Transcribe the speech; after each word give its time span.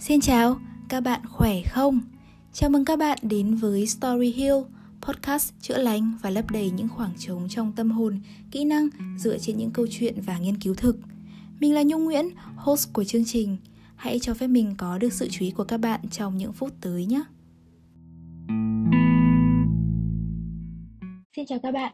Xin 0.00 0.20
chào, 0.20 0.56
các 0.88 1.00
bạn 1.00 1.20
khỏe 1.28 1.62
không? 1.66 2.00
Chào 2.52 2.70
mừng 2.70 2.84
các 2.84 2.98
bạn 2.98 3.18
đến 3.22 3.54
với 3.54 3.86
Story 3.86 4.32
Hill, 4.32 4.54
podcast 5.00 5.52
chữa 5.60 5.78
lành 5.78 6.12
và 6.22 6.30
lấp 6.30 6.50
đầy 6.50 6.70
những 6.70 6.88
khoảng 6.88 7.10
trống 7.18 7.46
trong 7.48 7.72
tâm 7.76 7.90
hồn, 7.90 8.20
kỹ 8.50 8.64
năng 8.64 8.88
dựa 9.16 9.38
trên 9.38 9.56
những 9.56 9.70
câu 9.70 9.86
chuyện 9.90 10.14
và 10.20 10.38
nghiên 10.38 10.56
cứu 10.56 10.74
thực. 10.74 10.96
Mình 11.60 11.74
là 11.74 11.82
Nhung 11.82 12.04
Nguyễn, 12.04 12.30
host 12.56 12.92
của 12.92 13.04
chương 13.04 13.24
trình. 13.24 13.56
Hãy 13.96 14.18
cho 14.18 14.34
phép 14.34 14.46
mình 14.46 14.74
có 14.78 14.98
được 14.98 15.12
sự 15.12 15.28
chú 15.30 15.44
ý 15.44 15.50
của 15.50 15.64
các 15.64 15.78
bạn 15.78 16.00
trong 16.10 16.36
những 16.36 16.52
phút 16.52 16.72
tới 16.80 17.06
nhé. 17.06 17.22
Xin 21.36 21.46
chào 21.46 21.58
các 21.62 21.72
bạn. 21.72 21.92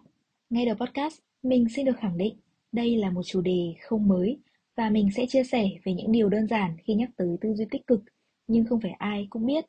Ngay 0.50 0.66
đầu 0.66 0.74
podcast, 0.74 1.18
mình 1.42 1.66
xin 1.76 1.86
được 1.86 1.96
khẳng 2.00 2.18
định 2.18 2.34
đây 2.72 2.96
là 2.96 3.10
một 3.10 3.22
chủ 3.26 3.40
đề 3.40 3.74
không 3.88 4.08
mới 4.08 4.38
và 4.76 4.90
mình 4.90 5.08
sẽ 5.16 5.26
chia 5.26 5.44
sẻ 5.44 5.68
về 5.84 5.92
những 5.92 6.12
điều 6.12 6.28
đơn 6.28 6.46
giản 6.46 6.76
khi 6.84 6.94
nhắc 6.94 7.10
tới 7.16 7.28
tư 7.40 7.54
duy 7.54 7.64
tích 7.70 7.86
cực, 7.86 8.00
nhưng 8.46 8.64
không 8.64 8.80
phải 8.80 8.92
ai 8.98 9.26
cũng 9.30 9.46
biết. 9.46 9.64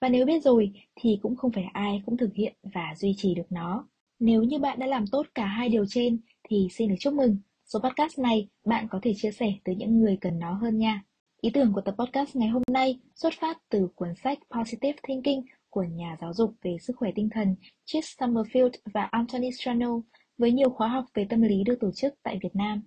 Và 0.00 0.08
nếu 0.08 0.26
biết 0.26 0.42
rồi 0.42 0.72
thì 0.94 1.18
cũng 1.22 1.36
không 1.36 1.52
phải 1.52 1.64
ai 1.72 2.02
cũng 2.06 2.16
thực 2.16 2.34
hiện 2.34 2.54
và 2.62 2.94
duy 2.96 3.14
trì 3.16 3.34
được 3.34 3.52
nó. 3.52 3.88
Nếu 4.18 4.42
như 4.42 4.58
bạn 4.58 4.78
đã 4.78 4.86
làm 4.86 5.06
tốt 5.06 5.26
cả 5.34 5.46
hai 5.46 5.68
điều 5.68 5.84
trên 5.88 6.18
thì 6.48 6.68
xin 6.70 6.88
được 6.88 6.96
chúc 7.00 7.14
mừng. 7.14 7.36
Số 7.64 7.78
podcast 7.78 8.18
này 8.18 8.48
bạn 8.64 8.88
có 8.90 9.00
thể 9.02 9.12
chia 9.16 9.30
sẻ 9.30 9.52
tới 9.64 9.76
những 9.76 10.00
người 10.00 10.18
cần 10.20 10.38
nó 10.38 10.52
hơn 10.52 10.78
nha. 10.78 11.02
Ý 11.40 11.50
tưởng 11.50 11.72
của 11.72 11.80
tập 11.80 11.94
podcast 11.98 12.36
ngày 12.36 12.48
hôm 12.48 12.62
nay 12.70 13.00
xuất 13.14 13.34
phát 13.40 13.58
từ 13.68 13.88
cuốn 13.94 14.08
sách 14.24 14.38
Positive 14.50 14.98
Thinking 15.02 15.40
của 15.70 15.82
nhà 15.82 16.16
giáo 16.20 16.34
dục 16.34 16.54
về 16.62 16.76
sức 16.80 16.96
khỏe 16.96 17.10
tinh 17.14 17.28
thần 17.30 17.54
Chris 17.86 18.04
Summerfield 18.18 18.70
và 18.84 19.02
Anthony 19.02 19.50
Strano 19.50 20.00
với 20.38 20.52
nhiều 20.52 20.70
khóa 20.70 20.88
học 20.88 21.04
về 21.14 21.26
tâm 21.30 21.42
lý 21.42 21.64
được 21.64 21.76
tổ 21.80 21.90
chức 21.92 22.14
tại 22.22 22.38
Việt 22.42 22.56
Nam. 22.56 22.82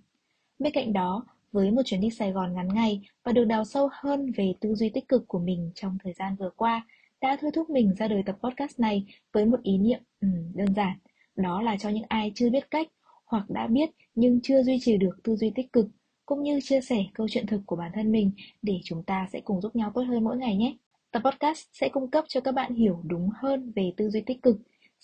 Bên 0.58 0.72
cạnh 0.72 0.92
đó, 0.92 1.24
với 1.52 1.70
một 1.70 1.82
chuyến 1.84 2.00
đi 2.00 2.10
Sài 2.10 2.32
Gòn 2.32 2.54
ngắn 2.54 2.68
ngày 2.74 3.00
và 3.24 3.32
được 3.32 3.44
đào 3.44 3.64
sâu 3.64 3.88
hơn 3.92 4.32
về 4.36 4.52
tư 4.60 4.74
duy 4.74 4.90
tích 4.90 5.08
cực 5.08 5.28
của 5.28 5.38
mình 5.38 5.70
trong 5.74 5.98
thời 6.04 6.12
gian 6.12 6.36
vừa 6.36 6.50
qua, 6.56 6.86
đã 7.20 7.36
thôi 7.40 7.50
thúc 7.54 7.70
mình 7.70 7.94
ra 7.98 8.08
đời 8.08 8.22
tập 8.26 8.36
podcast 8.42 8.80
này 8.80 9.04
với 9.32 9.46
một 9.46 9.62
ý 9.62 9.78
niệm 9.78 10.00
ừ, 10.20 10.28
đơn 10.54 10.74
giản, 10.74 10.98
đó 11.36 11.62
là 11.62 11.76
cho 11.76 11.88
những 11.88 12.04
ai 12.08 12.32
chưa 12.34 12.50
biết 12.50 12.70
cách 12.70 12.88
hoặc 13.26 13.50
đã 13.50 13.66
biết 13.66 13.90
nhưng 14.14 14.40
chưa 14.42 14.62
duy 14.62 14.78
trì 14.80 14.96
được 14.96 15.18
tư 15.24 15.36
duy 15.36 15.52
tích 15.54 15.72
cực, 15.72 15.86
cũng 16.26 16.42
như 16.42 16.60
chia 16.62 16.80
sẻ 16.80 16.96
câu 17.14 17.26
chuyện 17.30 17.46
thực 17.46 17.60
của 17.66 17.76
bản 17.76 17.90
thân 17.94 18.12
mình 18.12 18.30
để 18.62 18.80
chúng 18.84 19.02
ta 19.02 19.28
sẽ 19.32 19.40
cùng 19.40 19.60
giúp 19.60 19.76
nhau 19.76 19.92
tốt 19.94 20.02
hơn 20.02 20.24
mỗi 20.24 20.36
ngày 20.36 20.56
nhé. 20.56 20.76
Tập 21.12 21.22
podcast 21.24 21.66
sẽ 21.72 21.88
cung 21.88 22.10
cấp 22.10 22.24
cho 22.28 22.40
các 22.40 22.52
bạn 22.54 22.74
hiểu 22.74 23.00
đúng 23.04 23.28
hơn 23.42 23.72
về 23.76 23.92
tư 23.96 24.10
duy 24.10 24.20
tích 24.20 24.42
cực, 24.42 24.56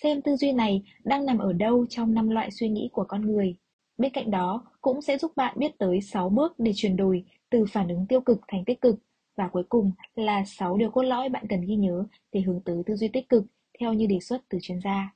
xem 0.03 0.23
tư 0.23 0.37
duy 0.37 0.53
này 0.53 0.83
đang 1.05 1.27
nằm 1.27 1.39
ở 1.39 1.53
đâu 1.53 1.87
trong 1.87 2.15
năm 2.15 2.29
loại 2.29 2.51
suy 2.51 2.69
nghĩ 2.69 2.89
của 2.93 3.05
con 3.09 3.27
người 3.33 3.57
Bên 3.99 4.13
cạnh 4.13 4.31
đó, 4.31 4.65
cũng 4.81 5.03
sẽ 5.03 5.19
giúp 5.19 5.33
bạn 5.37 5.55
biết 5.59 5.79
tới 5.79 6.01
6 6.01 6.29
bước 6.29 6.55
để 6.59 6.73
chuyển 6.75 6.97
đổi 6.97 7.25
từ 7.51 7.65
phản 7.73 7.89
ứng 7.89 8.07
tiêu 8.09 8.21
cực 8.21 8.41
thành 8.49 8.65
tích 8.65 8.81
cực 8.81 8.97
và 9.37 9.49
cuối 9.49 9.63
cùng 9.69 9.93
là 10.15 10.45
6 10.45 10.77
điều 10.77 10.91
cốt 10.91 11.03
lõi 11.03 11.29
bạn 11.29 11.47
cần 11.49 11.61
ghi 11.61 11.77
nhớ 11.77 12.05
để 12.33 12.41
hướng 12.41 12.61
tới 12.61 12.83
tư 12.87 12.97
duy 12.97 13.09
tích 13.09 13.29
cực 13.29 13.45
theo 13.81 13.93
như 13.93 14.07
đề 14.07 14.21
xuất 14.21 14.43
từ 14.49 14.59
chuyên 14.63 14.81
gia. 14.81 15.15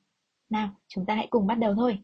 Nào, 0.49 0.69
chúng 0.87 1.05
ta 1.05 1.15
hãy 1.15 1.27
cùng 1.29 1.47
bắt 1.47 1.55
đầu 1.55 1.75
thôi. 1.75 1.99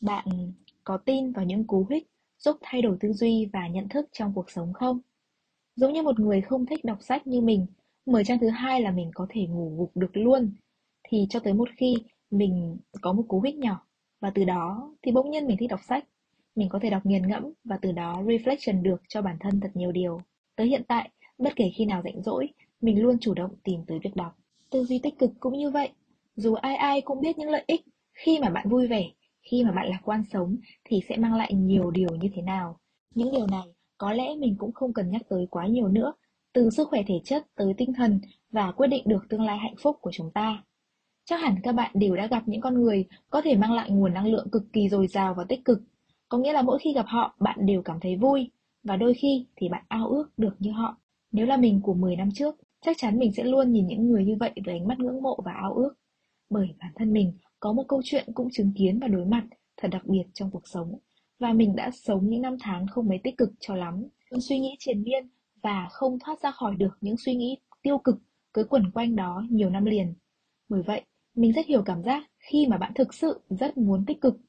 Bạn 0.00 0.52
có 0.84 0.96
tin 0.96 1.32
vào 1.32 1.44
những 1.44 1.66
cú 1.66 1.86
hích 1.90 2.08
giúp 2.38 2.56
thay 2.62 2.82
đổi 2.82 2.96
tư 3.00 3.12
duy 3.12 3.50
và 3.52 3.68
nhận 3.68 3.88
thức 3.88 4.08
trong 4.12 4.32
cuộc 4.34 4.50
sống 4.50 4.72
không? 4.72 5.00
Giống 5.76 5.92
như 5.92 6.02
một 6.02 6.20
người 6.20 6.40
không 6.40 6.66
thích 6.66 6.84
đọc 6.84 6.98
sách 7.00 7.26
như 7.26 7.40
mình, 7.40 7.66
mở 8.06 8.22
trang 8.24 8.38
thứ 8.38 8.48
hai 8.48 8.80
là 8.80 8.90
mình 8.90 9.10
có 9.14 9.26
thể 9.30 9.46
ngủ 9.46 9.76
gục 9.78 9.90
được 9.94 10.10
luôn. 10.16 10.52
Thì 11.08 11.26
cho 11.30 11.40
tới 11.40 11.52
một 11.54 11.68
khi 11.76 11.94
mình 12.30 12.76
có 13.00 13.12
một 13.12 13.24
cú 13.28 13.40
hích 13.40 13.56
nhỏ 13.56 13.86
và 14.20 14.30
từ 14.34 14.44
đó 14.44 14.94
thì 15.02 15.12
bỗng 15.12 15.30
nhiên 15.30 15.46
mình 15.46 15.56
thích 15.60 15.70
đọc 15.70 15.80
sách. 15.88 16.04
Mình 16.56 16.68
có 16.68 16.78
thể 16.82 16.90
đọc 16.90 17.06
nghiền 17.06 17.28
ngẫm 17.28 17.52
và 17.64 17.78
từ 17.82 17.92
đó 17.92 18.22
reflection 18.22 18.82
được 18.82 19.02
cho 19.08 19.22
bản 19.22 19.36
thân 19.40 19.60
thật 19.60 19.70
nhiều 19.74 19.92
điều. 19.92 20.20
Tới 20.56 20.66
hiện 20.66 20.82
tại, 20.88 21.10
bất 21.38 21.56
kể 21.56 21.70
khi 21.76 21.84
nào 21.84 22.02
rảnh 22.04 22.22
rỗi, 22.22 22.48
mình 22.80 23.02
luôn 23.02 23.18
chủ 23.20 23.34
động 23.34 23.50
tìm 23.64 23.80
tới 23.86 23.98
việc 24.02 24.16
đọc. 24.16 24.36
Tư 24.70 24.84
duy 24.84 24.98
tích 24.98 25.18
cực 25.18 25.30
cũng 25.40 25.58
như 25.58 25.70
vậy. 25.70 25.88
Dù 26.36 26.54
ai 26.54 26.76
ai 26.76 27.00
cũng 27.00 27.20
biết 27.20 27.38
những 27.38 27.50
lợi 27.50 27.64
ích, 27.66 27.80
khi 28.14 28.38
mà 28.40 28.50
bạn 28.50 28.68
vui 28.68 28.86
vẻ, 28.86 29.04
khi 29.50 29.64
mà 29.64 29.72
bạn 29.72 29.88
lạc 29.88 30.00
quan 30.04 30.24
sống 30.32 30.56
thì 30.84 31.00
sẽ 31.08 31.16
mang 31.16 31.34
lại 31.34 31.54
nhiều 31.54 31.90
điều 31.90 32.10
như 32.10 32.28
thế 32.34 32.42
nào. 32.42 32.78
Những 33.14 33.32
điều 33.32 33.46
này 33.46 33.74
có 33.98 34.12
lẽ 34.12 34.36
mình 34.38 34.54
cũng 34.58 34.72
không 34.72 34.92
cần 34.92 35.10
nhắc 35.10 35.22
tới 35.28 35.46
quá 35.50 35.66
nhiều 35.66 35.88
nữa. 35.88 36.12
Từ 36.52 36.70
sức 36.70 36.88
khỏe 36.88 37.02
thể 37.06 37.20
chất 37.24 37.46
tới 37.54 37.74
tinh 37.76 37.92
thần 37.92 38.20
và 38.50 38.72
quyết 38.72 38.86
định 38.86 39.02
được 39.06 39.26
tương 39.28 39.42
lai 39.42 39.58
hạnh 39.58 39.74
phúc 39.82 39.96
của 40.00 40.10
chúng 40.12 40.30
ta. 40.30 40.62
Chắc 41.28 41.40
hẳn 41.40 41.54
các 41.62 41.72
bạn 41.72 41.90
đều 41.94 42.16
đã 42.16 42.26
gặp 42.26 42.42
những 42.46 42.60
con 42.60 42.74
người 42.74 43.06
có 43.30 43.40
thể 43.44 43.56
mang 43.56 43.72
lại 43.72 43.90
nguồn 43.90 44.14
năng 44.14 44.26
lượng 44.26 44.50
cực 44.50 44.72
kỳ 44.72 44.88
dồi 44.88 45.06
dào 45.06 45.34
và 45.34 45.44
tích 45.48 45.64
cực. 45.64 45.82
Có 46.28 46.38
nghĩa 46.38 46.52
là 46.52 46.62
mỗi 46.62 46.78
khi 46.78 46.92
gặp 46.94 47.04
họ, 47.08 47.36
bạn 47.40 47.66
đều 47.66 47.82
cảm 47.82 48.00
thấy 48.00 48.16
vui, 48.16 48.50
và 48.82 48.96
đôi 48.96 49.14
khi 49.14 49.46
thì 49.56 49.68
bạn 49.68 49.84
ao 49.88 50.08
ước 50.08 50.30
được 50.36 50.56
như 50.58 50.70
họ. 50.72 50.96
Nếu 51.32 51.46
là 51.46 51.56
mình 51.56 51.80
của 51.82 51.94
10 51.94 52.16
năm 52.16 52.28
trước, 52.34 52.56
chắc 52.80 52.96
chắn 52.98 53.18
mình 53.18 53.32
sẽ 53.32 53.44
luôn 53.44 53.72
nhìn 53.72 53.86
những 53.86 54.10
người 54.10 54.24
như 54.24 54.36
vậy 54.40 54.52
với 54.64 54.74
ánh 54.74 54.88
mắt 54.88 54.98
ngưỡng 54.98 55.22
mộ 55.22 55.40
và 55.44 55.52
ao 55.52 55.74
ước. 55.74 55.94
Bởi 56.50 56.68
bản 56.80 56.92
thân 56.94 57.12
mình 57.12 57.32
có 57.60 57.72
một 57.72 57.84
câu 57.88 58.00
chuyện 58.04 58.32
cũng 58.34 58.48
chứng 58.52 58.72
kiến 58.76 58.98
và 58.98 59.08
đối 59.08 59.24
mặt 59.24 59.44
thật 59.76 59.88
đặc 59.92 60.02
biệt 60.04 60.24
trong 60.34 60.50
cuộc 60.50 60.68
sống. 60.68 60.98
Và 61.38 61.52
mình 61.52 61.76
đã 61.76 61.90
sống 61.90 62.28
những 62.28 62.42
năm 62.42 62.56
tháng 62.60 62.86
không 62.86 63.08
mấy 63.08 63.20
tích 63.24 63.36
cực 63.36 63.50
cho 63.60 63.74
lắm, 63.74 64.04
luôn 64.30 64.40
suy 64.40 64.58
nghĩ 64.58 64.76
triền 64.78 65.02
miên 65.02 65.28
và 65.62 65.88
không 65.90 66.18
thoát 66.18 66.40
ra 66.42 66.50
khỏi 66.50 66.76
được 66.76 66.98
những 67.00 67.16
suy 67.16 67.34
nghĩ 67.34 67.58
tiêu 67.82 67.98
cực 67.98 68.16
cứ 68.54 68.64
quẩn 68.64 68.90
quanh 68.90 69.16
đó 69.16 69.42
nhiều 69.50 69.70
năm 69.70 69.84
liền. 69.84 70.14
Bởi 70.68 70.82
vậy, 70.82 71.02
mình 71.38 71.52
rất 71.52 71.66
hiểu 71.66 71.82
cảm 71.82 72.02
giác 72.02 72.24
khi 72.38 72.66
mà 72.66 72.76
bạn 72.76 72.92
thực 72.94 73.14
sự 73.14 73.40
rất 73.50 73.76
muốn 73.76 74.04
tích 74.06 74.20
cực, 74.20 74.40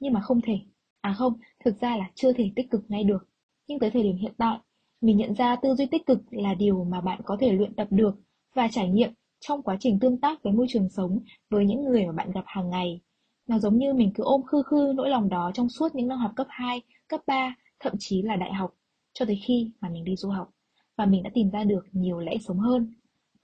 nhưng 0.00 0.12
mà 0.12 0.20
không 0.20 0.40
thể. 0.40 0.58
À 1.00 1.14
không, 1.18 1.32
thực 1.64 1.80
ra 1.80 1.96
là 1.96 2.10
chưa 2.14 2.32
thể 2.32 2.50
tích 2.56 2.70
cực 2.70 2.84
ngay 2.88 3.04
được. 3.04 3.28
Nhưng 3.66 3.78
tới 3.78 3.90
thời 3.90 4.02
điểm 4.02 4.16
hiện 4.16 4.32
tại, 4.38 4.58
mình 5.00 5.16
nhận 5.16 5.34
ra 5.34 5.56
tư 5.56 5.74
duy 5.74 5.86
tích 5.86 6.06
cực 6.06 6.18
là 6.30 6.54
điều 6.54 6.84
mà 6.84 7.00
bạn 7.00 7.20
có 7.24 7.36
thể 7.40 7.52
luyện 7.52 7.74
tập 7.74 7.88
được 7.90 8.14
và 8.54 8.68
trải 8.68 8.88
nghiệm 8.88 9.12
trong 9.40 9.62
quá 9.62 9.76
trình 9.80 9.98
tương 10.00 10.20
tác 10.20 10.42
với 10.42 10.52
môi 10.52 10.66
trường 10.68 10.88
sống 10.88 11.20
với 11.50 11.64
những 11.64 11.84
người 11.84 12.06
mà 12.06 12.12
bạn 12.12 12.30
gặp 12.30 12.44
hàng 12.46 12.70
ngày. 12.70 13.00
Nó 13.48 13.58
giống 13.58 13.78
như 13.78 13.94
mình 13.94 14.10
cứ 14.14 14.22
ôm 14.24 14.42
khư 14.42 14.62
khư 14.62 14.92
nỗi 14.96 15.08
lòng 15.08 15.28
đó 15.28 15.50
trong 15.54 15.68
suốt 15.68 15.94
những 15.94 16.08
năm 16.08 16.18
học 16.18 16.32
cấp 16.36 16.46
2, 16.50 16.82
cấp 17.08 17.20
3, 17.26 17.56
thậm 17.80 17.92
chí 17.98 18.22
là 18.22 18.36
đại 18.36 18.52
học, 18.52 18.74
cho 19.12 19.24
tới 19.24 19.40
khi 19.46 19.70
mà 19.80 19.88
mình 19.88 20.04
đi 20.04 20.16
du 20.16 20.28
học. 20.28 20.50
Và 20.96 21.06
mình 21.06 21.22
đã 21.22 21.30
tìm 21.34 21.50
ra 21.50 21.64
được 21.64 21.86
nhiều 21.92 22.18
lẽ 22.18 22.36
sống 22.40 22.58
hơn. 22.58 22.94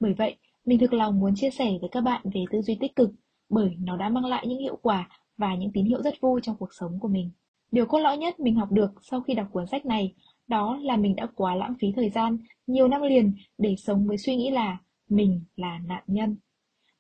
Bởi 0.01 0.15
vậy, 0.15 0.37
mình 0.65 0.79
thực 0.79 0.93
lòng 0.93 1.21
muốn 1.21 1.35
chia 1.37 1.51
sẻ 1.51 1.71
với 1.81 1.89
các 1.93 2.01
bạn 2.01 2.23
về 2.35 2.45
tư 2.51 2.63
duy 2.63 2.77
tích 2.81 2.97
cực 2.97 3.11
bởi 3.49 3.77
nó 3.79 3.97
đã 3.97 4.09
mang 4.09 4.25
lại 4.25 4.47
những 4.47 4.61
hiệu 4.61 4.79
quả 4.83 5.09
và 5.37 5.55
những 5.55 5.73
tín 5.73 5.85
hiệu 5.85 6.03
rất 6.03 6.21
vui 6.21 6.41
trong 6.43 6.57
cuộc 6.57 6.75
sống 6.75 6.99
của 7.01 7.09
mình. 7.09 7.31
Điều 7.71 7.87
cốt 7.87 7.99
lõi 7.99 8.19
nhất 8.19 8.41
mình 8.41 8.57
học 8.57 8.73
được 8.73 8.91
sau 9.03 9.21
khi 9.21 9.35
đọc 9.35 9.47
cuốn 9.53 9.67
sách 9.67 9.87
này 9.87 10.15
đó 10.47 10.79
là 10.83 10.97
mình 10.97 11.17
đã 11.17 11.27
quá 11.35 11.55
lãng 11.55 11.75
phí 11.81 11.93
thời 11.97 12.11
gian, 12.11 12.39
nhiều 12.67 12.89
năm 12.89 13.03
liền 13.03 13.35
để 13.59 13.77
sống 13.79 14.07
với 14.07 14.19
suy 14.19 14.37
nghĩ 14.37 14.51
là 14.51 14.79
mình 15.09 15.41
là 15.57 15.79
nạn 15.87 16.03
nhân. 16.07 16.37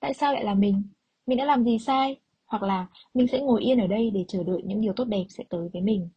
Tại 0.00 0.14
sao 0.14 0.32
lại 0.32 0.44
là 0.44 0.54
mình? 0.54 0.82
Mình 1.26 1.38
đã 1.38 1.44
làm 1.44 1.64
gì 1.64 1.78
sai? 1.78 2.16
Hoặc 2.46 2.62
là 2.62 2.86
mình 3.14 3.26
sẽ 3.26 3.40
ngồi 3.40 3.62
yên 3.62 3.78
ở 3.78 3.86
đây 3.86 4.10
để 4.10 4.24
chờ 4.28 4.42
đợi 4.42 4.62
những 4.64 4.80
điều 4.80 4.92
tốt 4.92 5.04
đẹp 5.04 5.24
sẽ 5.28 5.44
tới 5.48 5.68
với 5.72 5.82
mình. 5.82 6.08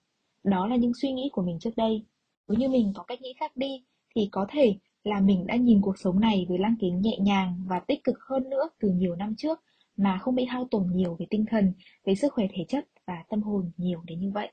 Đó 0.43 0.67
là 0.67 0.75
những 0.75 0.93
suy 1.01 1.11
nghĩ 1.11 1.29
của 1.33 1.41
mình 1.41 1.59
trước 1.59 1.75
đây. 1.75 2.05
Nếu 2.47 2.59
như 2.59 2.69
mình 2.69 2.93
có 2.95 3.03
cách 3.03 3.21
nghĩ 3.21 3.33
khác 3.39 3.57
đi 3.57 3.83
thì 4.15 4.29
có 4.31 4.45
thể 4.49 4.75
là 5.07 5.19
mình 5.19 5.47
đã 5.47 5.55
nhìn 5.55 5.81
cuộc 5.81 5.97
sống 5.97 6.19
này 6.19 6.45
với 6.49 6.57
lăng 6.57 6.75
kính 6.79 7.01
nhẹ 7.01 7.17
nhàng 7.21 7.63
và 7.67 7.79
tích 7.79 8.03
cực 8.03 8.15
hơn 8.29 8.49
nữa 8.49 8.69
từ 8.79 8.89
nhiều 8.89 9.15
năm 9.15 9.35
trước 9.37 9.59
mà 9.97 10.17
không 10.17 10.35
bị 10.35 10.45
hao 10.45 10.67
tổn 10.71 10.87
nhiều 10.93 11.15
về 11.19 11.25
tinh 11.29 11.45
thần, 11.49 11.73
về 12.05 12.15
sức 12.15 12.33
khỏe 12.33 12.45
thể 12.53 12.65
chất 12.67 12.85
và 13.05 13.23
tâm 13.29 13.41
hồn 13.41 13.71
nhiều 13.77 14.01
đến 14.05 14.19
như 14.19 14.31
vậy. 14.31 14.51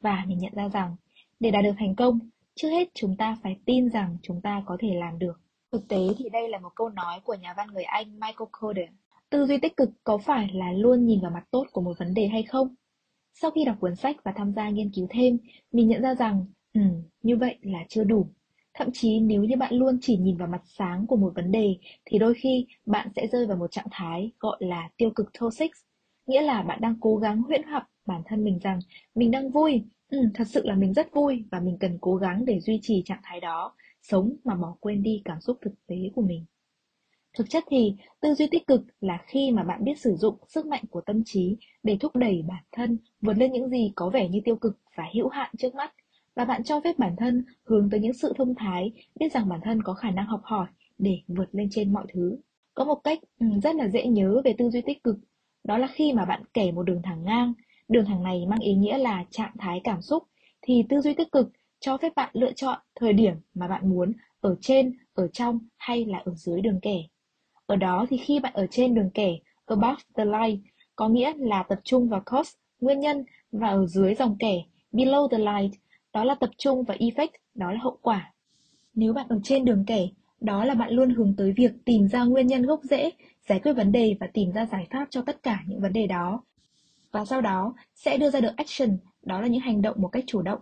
Và 0.00 0.24
mình 0.26 0.38
nhận 0.38 0.54
ra 0.54 0.68
rằng, 0.68 0.96
để 1.40 1.50
đạt 1.50 1.64
được 1.64 1.74
thành 1.78 1.94
công, 1.94 2.18
trước 2.54 2.68
hết 2.68 2.88
chúng 2.94 3.16
ta 3.16 3.36
phải 3.42 3.56
tin 3.64 3.88
rằng 3.90 4.16
chúng 4.22 4.40
ta 4.40 4.62
có 4.66 4.76
thể 4.80 4.94
làm 4.94 5.18
được. 5.18 5.40
Thực 5.72 5.88
tế 5.88 5.98
thì 6.18 6.28
đây 6.28 6.48
là 6.48 6.58
một 6.58 6.70
câu 6.74 6.88
nói 6.88 7.20
của 7.24 7.34
nhà 7.34 7.54
văn 7.56 7.68
người 7.72 7.84
Anh 7.84 8.12
Michael 8.12 8.48
Coder. 8.60 8.88
Tư 9.30 9.46
duy 9.46 9.58
tích 9.58 9.76
cực 9.76 9.90
có 10.04 10.18
phải 10.18 10.48
là 10.52 10.72
luôn 10.72 11.06
nhìn 11.06 11.20
vào 11.20 11.30
mặt 11.30 11.44
tốt 11.50 11.66
của 11.72 11.80
một 11.80 11.98
vấn 11.98 12.14
đề 12.14 12.26
hay 12.26 12.42
không? 12.42 12.74
Sau 13.34 13.50
khi 13.50 13.64
đọc 13.64 13.76
cuốn 13.80 13.96
sách 13.96 14.16
và 14.24 14.32
tham 14.36 14.52
gia 14.52 14.68
nghiên 14.70 14.90
cứu 14.90 15.06
thêm, 15.10 15.38
mình 15.72 15.88
nhận 15.88 16.02
ra 16.02 16.14
rằng, 16.14 16.46
ừ, 16.72 16.80
như 17.22 17.36
vậy 17.36 17.58
là 17.62 17.78
chưa 17.88 18.04
đủ. 18.04 18.26
Thậm 18.76 18.88
chí 18.92 19.20
nếu 19.20 19.44
như 19.44 19.56
bạn 19.56 19.74
luôn 19.74 19.98
chỉ 20.00 20.16
nhìn 20.16 20.36
vào 20.36 20.48
mặt 20.48 20.62
sáng 20.64 21.06
của 21.06 21.16
một 21.16 21.32
vấn 21.34 21.52
đề 21.52 21.76
thì 22.04 22.18
đôi 22.18 22.34
khi 22.34 22.66
bạn 22.86 23.08
sẽ 23.16 23.26
rơi 23.26 23.46
vào 23.46 23.56
một 23.56 23.70
trạng 23.70 23.86
thái 23.90 24.32
gọi 24.40 24.56
là 24.60 24.88
tiêu 24.96 25.10
cực 25.10 25.26
toxic, 25.40 25.70
nghĩa 26.26 26.42
là 26.42 26.62
bạn 26.62 26.80
đang 26.80 26.96
cố 27.00 27.16
gắng 27.16 27.42
huyễn 27.42 27.62
hoặc 27.62 27.88
bản 28.06 28.22
thân 28.26 28.44
mình 28.44 28.58
rằng 28.58 28.78
mình 29.14 29.30
đang 29.30 29.50
vui, 29.50 29.84
ừ, 30.08 30.18
thật 30.34 30.44
sự 30.48 30.62
là 30.64 30.74
mình 30.74 30.92
rất 30.92 31.14
vui 31.14 31.44
và 31.50 31.60
mình 31.60 31.76
cần 31.80 31.98
cố 32.00 32.16
gắng 32.16 32.44
để 32.44 32.60
duy 32.60 32.78
trì 32.82 33.02
trạng 33.04 33.20
thái 33.22 33.40
đó, 33.40 33.74
sống 34.02 34.36
mà 34.44 34.54
bỏ 34.54 34.76
quên 34.80 35.02
đi 35.02 35.22
cảm 35.24 35.40
xúc 35.40 35.58
thực 35.62 35.74
tế 35.86 35.96
của 36.14 36.22
mình. 36.22 36.44
Thực 37.38 37.50
chất 37.50 37.64
thì 37.70 37.94
tư 38.20 38.34
duy 38.34 38.46
tích 38.50 38.66
cực 38.66 38.80
là 39.00 39.18
khi 39.26 39.50
mà 39.50 39.62
bạn 39.62 39.84
biết 39.84 39.98
sử 39.98 40.16
dụng 40.16 40.38
sức 40.48 40.66
mạnh 40.66 40.84
của 40.90 41.00
tâm 41.00 41.22
trí 41.24 41.56
để 41.82 41.96
thúc 42.00 42.16
đẩy 42.16 42.44
bản 42.48 42.64
thân 42.72 42.98
vượt 43.20 43.38
lên 43.38 43.52
những 43.52 43.68
gì 43.68 43.92
có 43.94 44.10
vẻ 44.10 44.28
như 44.28 44.40
tiêu 44.44 44.56
cực 44.56 44.78
và 44.96 45.04
hữu 45.14 45.28
hạn 45.28 45.50
trước 45.58 45.74
mắt 45.74 45.94
và 46.36 46.44
bạn 46.44 46.64
cho 46.64 46.80
phép 46.80 46.98
bản 46.98 47.16
thân 47.16 47.44
hướng 47.64 47.90
tới 47.90 48.00
những 48.00 48.12
sự 48.12 48.32
thông 48.38 48.54
thái, 48.54 48.92
biết 49.20 49.32
rằng 49.32 49.48
bản 49.48 49.60
thân 49.64 49.82
có 49.82 49.94
khả 49.94 50.10
năng 50.10 50.26
học 50.26 50.40
hỏi 50.44 50.66
để 50.98 51.18
vượt 51.28 51.48
lên 51.52 51.68
trên 51.70 51.92
mọi 51.92 52.06
thứ. 52.12 52.38
Có 52.74 52.84
một 52.84 53.00
cách 53.04 53.18
ừ, 53.40 53.46
rất 53.62 53.76
là 53.76 53.88
dễ 53.88 54.06
nhớ 54.06 54.40
về 54.44 54.54
tư 54.58 54.70
duy 54.70 54.80
tích 54.80 55.02
cực, 55.04 55.16
đó 55.64 55.78
là 55.78 55.86
khi 55.86 56.12
mà 56.12 56.24
bạn 56.24 56.42
kể 56.54 56.72
một 56.72 56.82
đường 56.82 57.02
thẳng 57.02 57.24
ngang, 57.24 57.52
đường 57.88 58.04
thẳng 58.04 58.22
này 58.22 58.46
mang 58.48 58.58
ý 58.58 58.74
nghĩa 58.74 58.98
là 58.98 59.24
trạng 59.30 59.52
thái 59.58 59.80
cảm 59.84 60.02
xúc, 60.02 60.22
thì 60.62 60.84
tư 60.88 61.00
duy 61.00 61.14
tích 61.14 61.32
cực 61.32 61.50
cho 61.80 61.96
phép 61.96 62.12
bạn 62.16 62.30
lựa 62.32 62.52
chọn 62.52 62.78
thời 62.94 63.12
điểm 63.12 63.34
mà 63.54 63.68
bạn 63.68 63.90
muốn 63.90 64.12
ở 64.40 64.56
trên, 64.60 64.98
ở 65.14 65.28
trong 65.28 65.58
hay 65.76 66.04
là 66.04 66.22
ở 66.24 66.34
dưới 66.34 66.60
đường 66.60 66.80
kẻ. 66.82 66.96
Ở 67.66 67.76
đó 67.76 68.06
thì 68.10 68.16
khi 68.16 68.40
bạn 68.40 68.52
ở 68.54 68.66
trên 68.70 68.94
đường 68.94 69.10
kẻ, 69.14 69.36
above 69.66 70.02
the 70.16 70.24
line, 70.24 70.62
có 70.96 71.08
nghĩa 71.08 71.32
là 71.36 71.62
tập 71.62 71.80
trung 71.84 72.08
vào 72.08 72.20
cause, 72.26 72.58
nguyên 72.80 73.00
nhân 73.00 73.24
và 73.52 73.68
ở 73.68 73.86
dưới 73.86 74.14
dòng 74.14 74.36
kẻ, 74.38 74.62
below 74.92 75.28
the 75.28 75.38
line, 75.38 75.76
đó 76.16 76.24
là 76.24 76.34
tập 76.34 76.50
trung 76.58 76.84
và 76.84 76.94
effect, 76.94 77.28
đó 77.54 77.72
là 77.72 77.78
hậu 77.82 77.98
quả. 78.02 78.32
Nếu 78.94 79.12
bạn 79.12 79.26
ở 79.28 79.40
trên 79.44 79.64
đường 79.64 79.84
kẻ, 79.86 80.08
đó 80.40 80.64
là 80.64 80.74
bạn 80.74 80.92
luôn 80.92 81.10
hướng 81.10 81.34
tới 81.36 81.52
việc 81.52 81.72
tìm 81.84 82.08
ra 82.08 82.24
nguyên 82.24 82.46
nhân 82.46 82.62
gốc 82.62 82.80
rễ, 82.82 83.10
giải 83.48 83.60
quyết 83.60 83.72
vấn 83.72 83.92
đề 83.92 84.16
và 84.20 84.26
tìm 84.32 84.52
ra 84.52 84.66
giải 84.66 84.86
pháp 84.90 85.06
cho 85.10 85.22
tất 85.22 85.42
cả 85.42 85.60
những 85.66 85.80
vấn 85.80 85.92
đề 85.92 86.06
đó. 86.06 86.44
Và 87.12 87.24
sau 87.24 87.40
đó 87.40 87.74
sẽ 87.94 88.16
đưa 88.16 88.30
ra 88.30 88.40
được 88.40 88.56
action, 88.56 88.98
đó 89.22 89.40
là 89.40 89.46
những 89.46 89.60
hành 89.60 89.82
động 89.82 89.96
một 89.98 90.08
cách 90.08 90.24
chủ 90.26 90.42
động. 90.42 90.60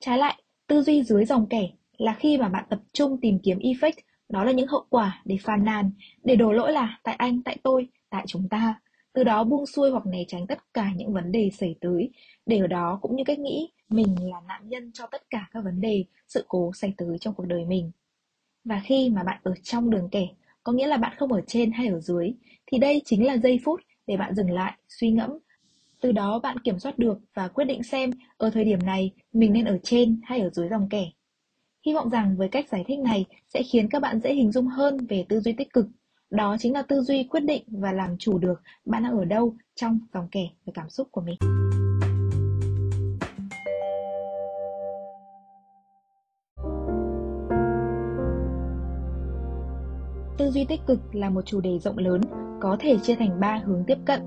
Trái 0.00 0.18
lại, 0.18 0.42
tư 0.66 0.82
duy 0.82 1.02
dưới 1.02 1.24
dòng 1.24 1.46
kẻ 1.46 1.70
là 1.96 2.14
khi 2.14 2.38
mà 2.38 2.48
bạn 2.48 2.64
tập 2.70 2.80
trung 2.92 3.20
tìm 3.20 3.38
kiếm 3.42 3.58
effect, 3.58 4.00
đó 4.28 4.44
là 4.44 4.52
những 4.52 4.68
hậu 4.68 4.86
quả 4.88 5.22
để 5.24 5.36
phàn 5.42 5.64
nàn, 5.64 5.90
để 6.24 6.36
đổ 6.36 6.52
lỗi 6.52 6.72
là 6.72 6.98
tại 7.02 7.14
anh, 7.14 7.42
tại 7.42 7.56
tôi, 7.62 7.88
tại 8.10 8.24
chúng 8.26 8.48
ta. 8.48 8.80
Từ 9.14 9.24
đó 9.24 9.44
buông 9.44 9.66
xuôi 9.66 9.90
hoặc 9.90 10.06
né 10.06 10.24
tránh 10.28 10.46
tất 10.46 10.58
cả 10.74 10.92
những 10.96 11.12
vấn 11.12 11.32
đề 11.32 11.50
xảy 11.50 11.74
tới, 11.80 12.10
để 12.46 12.58
ở 12.58 12.66
đó 12.66 12.98
cũng 13.02 13.16
như 13.16 13.22
cách 13.26 13.38
nghĩ 13.38 13.68
mình 13.88 14.16
là 14.30 14.40
nạn 14.48 14.68
nhân 14.68 14.90
cho 14.94 15.06
tất 15.06 15.30
cả 15.30 15.48
các 15.52 15.64
vấn 15.64 15.80
đề, 15.80 16.04
sự 16.28 16.44
cố 16.48 16.72
xảy 16.74 16.94
tới 16.96 17.18
trong 17.20 17.34
cuộc 17.34 17.46
đời 17.46 17.64
mình. 17.64 17.90
Và 18.64 18.82
khi 18.84 19.10
mà 19.10 19.22
bạn 19.22 19.40
ở 19.42 19.54
trong 19.62 19.90
đường 19.90 20.08
kẻ, 20.10 20.26
có 20.62 20.72
nghĩa 20.72 20.86
là 20.86 20.96
bạn 20.96 21.16
không 21.18 21.32
ở 21.32 21.40
trên 21.46 21.72
hay 21.72 21.88
ở 21.88 22.00
dưới, 22.00 22.32
thì 22.66 22.78
đây 22.78 23.02
chính 23.04 23.26
là 23.26 23.36
giây 23.36 23.60
phút 23.64 23.80
để 24.06 24.16
bạn 24.16 24.34
dừng 24.34 24.50
lại, 24.50 24.78
suy 24.88 25.10
ngẫm. 25.10 25.30
Từ 26.00 26.12
đó 26.12 26.38
bạn 26.38 26.58
kiểm 26.58 26.78
soát 26.78 26.98
được 26.98 27.18
và 27.34 27.48
quyết 27.48 27.64
định 27.64 27.82
xem 27.82 28.10
ở 28.36 28.50
thời 28.50 28.64
điểm 28.64 28.78
này 28.78 29.10
mình 29.32 29.52
nên 29.52 29.64
ở 29.64 29.78
trên 29.82 30.20
hay 30.24 30.40
ở 30.40 30.50
dưới 30.50 30.68
dòng 30.68 30.88
kẻ. 30.90 31.10
Hy 31.86 31.94
vọng 31.94 32.10
rằng 32.10 32.36
với 32.36 32.48
cách 32.48 32.68
giải 32.68 32.84
thích 32.88 32.98
này 32.98 33.24
sẽ 33.48 33.62
khiến 33.62 33.88
các 33.88 34.02
bạn 34.02 34.20
dễ 34.20 34.34
hình 34.34 34.52
dung 34.52 34.66
hơn 34.66 35.06
về 35.06 35.24
tư 35.28 35.40
duy 35.40 35.52
tích 35.52 35.72
cực. 35.72 35.86
Đó 36.34 36.56
chính 36.58 36.72
là 36.72 36.82
tư 36.82 37.00
duy 37.00 37.24
quyết 37.24 37.40
định 37.40 37.64
và 37.68 37.92
làm 37.92 38.16
chủ 38.18 38.38
được 38.38 38.62
bạn 38.84 39.02
đang 39.02 39.18
ở 39.18 39.24
đâu 39.24 39.54
trong 39.74 39.98
dòng 40.14 40.28
kẻ 40.30 40.48
và 40.66 40.72
cảm 40.74 40.88
xúc 40.88 41.08
của 41.10 41.20
mình. 41.20 41.36
Tư 50.38 50.50
duy 50.50 50.64
tích 50.64 50.80
cực 50.86 51.14
là 51.14 51.30
một 51.30 51.46
chủ 51.46 51.60
đề 51.60 51.78
rộng 51.78 51.98
lớn, 51.98 52.20
có 52.60 52.76
thể 52.80 52.98
chia 53.02 53.14
thành 53.14 53.40
3 53.40 53.62
hướng 53.64 53.84
tiếp 53.86 53.98
cận. 54.04 54.20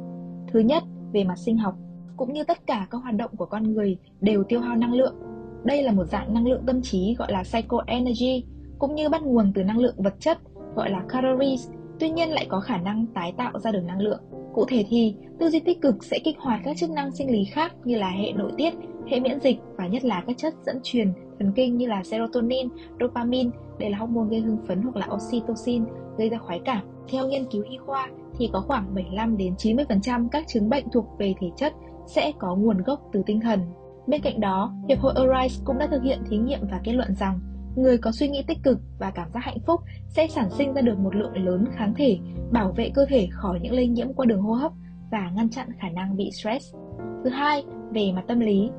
Thứ 0.54 0.60
nhất, 0.60 0.84
về 1.14 1.24
mặt 1.24 1.38
sinh 1.46 1.58
học, 1.58 1.76
cũng 2.18 2.34
như 2.34 2.44
tất 2.44 2.68
cả 2.68 2.88
các 2.92 2.98
hoạt 2.98 3.16
động 3.16 3.32
của 3.38 3.46
con 3.46 3.64
người 3.64 3.98
đều 4.22 4.44
tiêu 4.44 4.60
hao 4.60 4.76
năng 4.76 4.94
lượng. 4.94 5.16
Đây 5.64 5.84
là 5.84 5.92
một 5.92 6.06
dạng 6.06 6.34
năng 6.34 6.48
lượng 6.48 6.64
tâm 6.68 6.82
trí 6.82 7.16
gọi 7.16 7.32
là 7.32 7.44
psycho 7.44 7.84
energy 7.88 8.46
cũng 8.80 8.96
như 8.96 9.10
bắt 9.10 9.22
nguồn 9.22 9.52
từ 9.56 9.64
năng 9.64 9.78
lượng 9.78 9.96
vật 9.98 10.14
chất 10.20 10.38
gọi 10.76 10.90
là 10.90 11.04
calories, 11.10 11.70
tuy 12.00 12.10
nhiên 12.10 12.30
lại 12.30 12.46
có 12.50 12.60
khả 12.60 12.78
năng 12.78 13.06
tái 13.06 13.34
tạo 13.38 13.60
ra 13.60 13.72
được 13.72 13.84
năng 13.88 14.02
lượng. 14.02 14.22
Cụ 14.54 14.66
thể 14.66 14.86
thì, 14.90 15.16
tư 15.40 15.50
duy 15.50 15.60
tích 15.60 15.82
cực 15.82 16.04
sẽ 16.04 16.20
kích 16.24 16.38
hoạt 16.40 16.62
các 16.64 16.78
chức 16.78 16.90
năng 16.90 17.12
sinh 17.12 17.32
lý 17.32 17.44
khác 17.46 17.74
như 17.84 17.98
là 17.98 18.10
hệ 18.10 18.32
nội 18.32 18.52
tiết, 18.58 18.74
hệ 19.08 19.20
miễn 19.20 19.40
dịch 19.40 19.58
và 19.78 19.88
nhất 19.88 20.04
là 20.06 20.24
các 20.28 20.38
chất 20.38 20.54
dẫn 20.66 20.80
truyền 20.84 21.14
thần 21.40 21.52
kinh 21.56 21.78
như 21.78 21.88
là 21.88 22.04
serotonin, 22.04 22.68
dopamine, 23.00 23.50
đây 23.80 23.90
là 23.90 23.98
hormone 23.98 24.30
gây 24.30 24.40
hưng 24.40 24.58
phấn 24.68 24.82
hoặc 24.82 24.96
là 24.96 25.08
oxytocin 25.16 25.86
gây 26.18 26.30
ra 26.30 26.38
khoái 26.38 26.60
cảm. 26.66 26.86
Theo 27.10 27.28
nghiên 27.28 27.46
cứu 27.52 27.64
y 27.70 27.78
khoa 27.78 28.10
thì 28.38 28.50
có 28.54 28.62
khoảng 28.62 28.96
75 28.96 29.38
đến 29.38 29.54
90% 29.58 30.28
các 30.32 30.48
chứng 30.48 30.70
bệnh 30.70 30.86
thuộc 30.94 31.06
về 31.20 31.34
thể 31.42 31.48
chất 31.56 31.74
sẽ 32.06 32.32
có 32.40 32.56
nguồn 32.56 32.78
gốc 32.78 33.00
từ 33.14 33.22
tinh 33.26 33.40
thần. 33.40 33.60
Bên 34.08 34.22
cạnh 34.22 34.40
đó, 34.40 34.74
Hiệp 34.90 35.00
hội 35.00 35.14
Arise 35.16 35.62
cũng 35.66 35.78
đã 35.78 35.88
thực 35.88 36.04
hiện 36.04 36.20
thí 36.30 36.38
nghiệm 36.38 36.60
và 36.72 36.82
kết 36.84 36.94
luận 36.94 37.16
rằng 37.16 37.40
người 37.78 37.98
có 37.98 38.12
suy 38.12 38.28
nghĩ 38.28 38.44
tích 38.48 38.58
cực 38.64 38.80
và 39.00 39.12
cảm 39.12 39.32
giác 39.34 39.40
hạnh 39.44 39.60
phúc 39.68 39.82
sẽ 40.08 40.28
sản 40.28 40.50
sinh 40.52 40.74
ra 40.74 40.82
được 40.82 41.00
một 41.00 41.16
lượng 41.16 41.46
lớn 41.46 41.66
kháng 41.76 41.94
thể 41.94 42.18
bảo 42.52 42.72
vệ 42.72 42.92
cơ 42.96 43.06
thể 43.10 43.28
khỏi 43.32 43.60
những 43.62 43.74
lây 43.74 43.88
nhiễm 43.88 44.14
qua 44.14 44.26
đường 44.26 44.42
hô 44.42 44.54
hấp 44.54 44.72
và 45.12 45.32
ngăn 45.36 45.50
chặn 45.50 45.68
khả 45.80 45.90
năng 45.90 46.18
bị 46.18 46.32
stress. 46.32 46.76
Thứ 47.24 47.30
hai, 47.30 47.66
về 47.94 48.12
mặt 48.16 48.24
tâm 48.28 48.40
lý, 48.40 48.70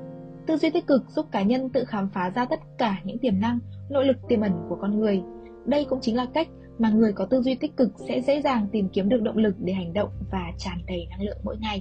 tư 0.47 0.57
duy 0.57 0.71
tích 0.71 0.87
cực 0.87 1.03
giúp 1.09 1.27
cá 1.33 1.43
nhân 1.43 1.69
tự 1.69 1.85
khám 1.85 2.09
phá 2.15 2.31
ra 2.31 2.45
tất 2.45 2.61
cả 2.79 3.01
những 3.05 3.19
tiềm 3.19 3.41
năng, 3.41 3.59
nội 3.91 4.07
lực 4.07 4.17
tiềm 4.29 4.41
ẩn 4.41 4.53
của 4.69 4.77
con 4.81 5.01
người. 5.01 5.23
Đây 5.67 5.87
cũng 5.91 6.01
chính 6.03 6.17
là 6.17 6.27
cách 6.35 6.49
mà 6.79 6.91
người 6.91 7.13
có 7.13 7.27
tư 7.27 7.43
duy 7.43 7.55
tích 7.55 7.77
cực 7.77 7.89
sẽ 8.09 8.21
dễ 8.21 8.41
dàng 8.41 8.67
tìm 8.73 8.89
kiếm 8.89 9.09
được 9.09 9.23
động 9.23 9.37
lực 9.37 9.55
để 9.59 9.73
hành 9.73 9.93
động 9.93 10.11
và 10.33 10.43
tràn 10.59 10.79
đầy 10.87 11.07
năng 11.11 11.23
lượng 11.23 11.39
mỗi 11.45 11.57
ngày. 11.59 11.81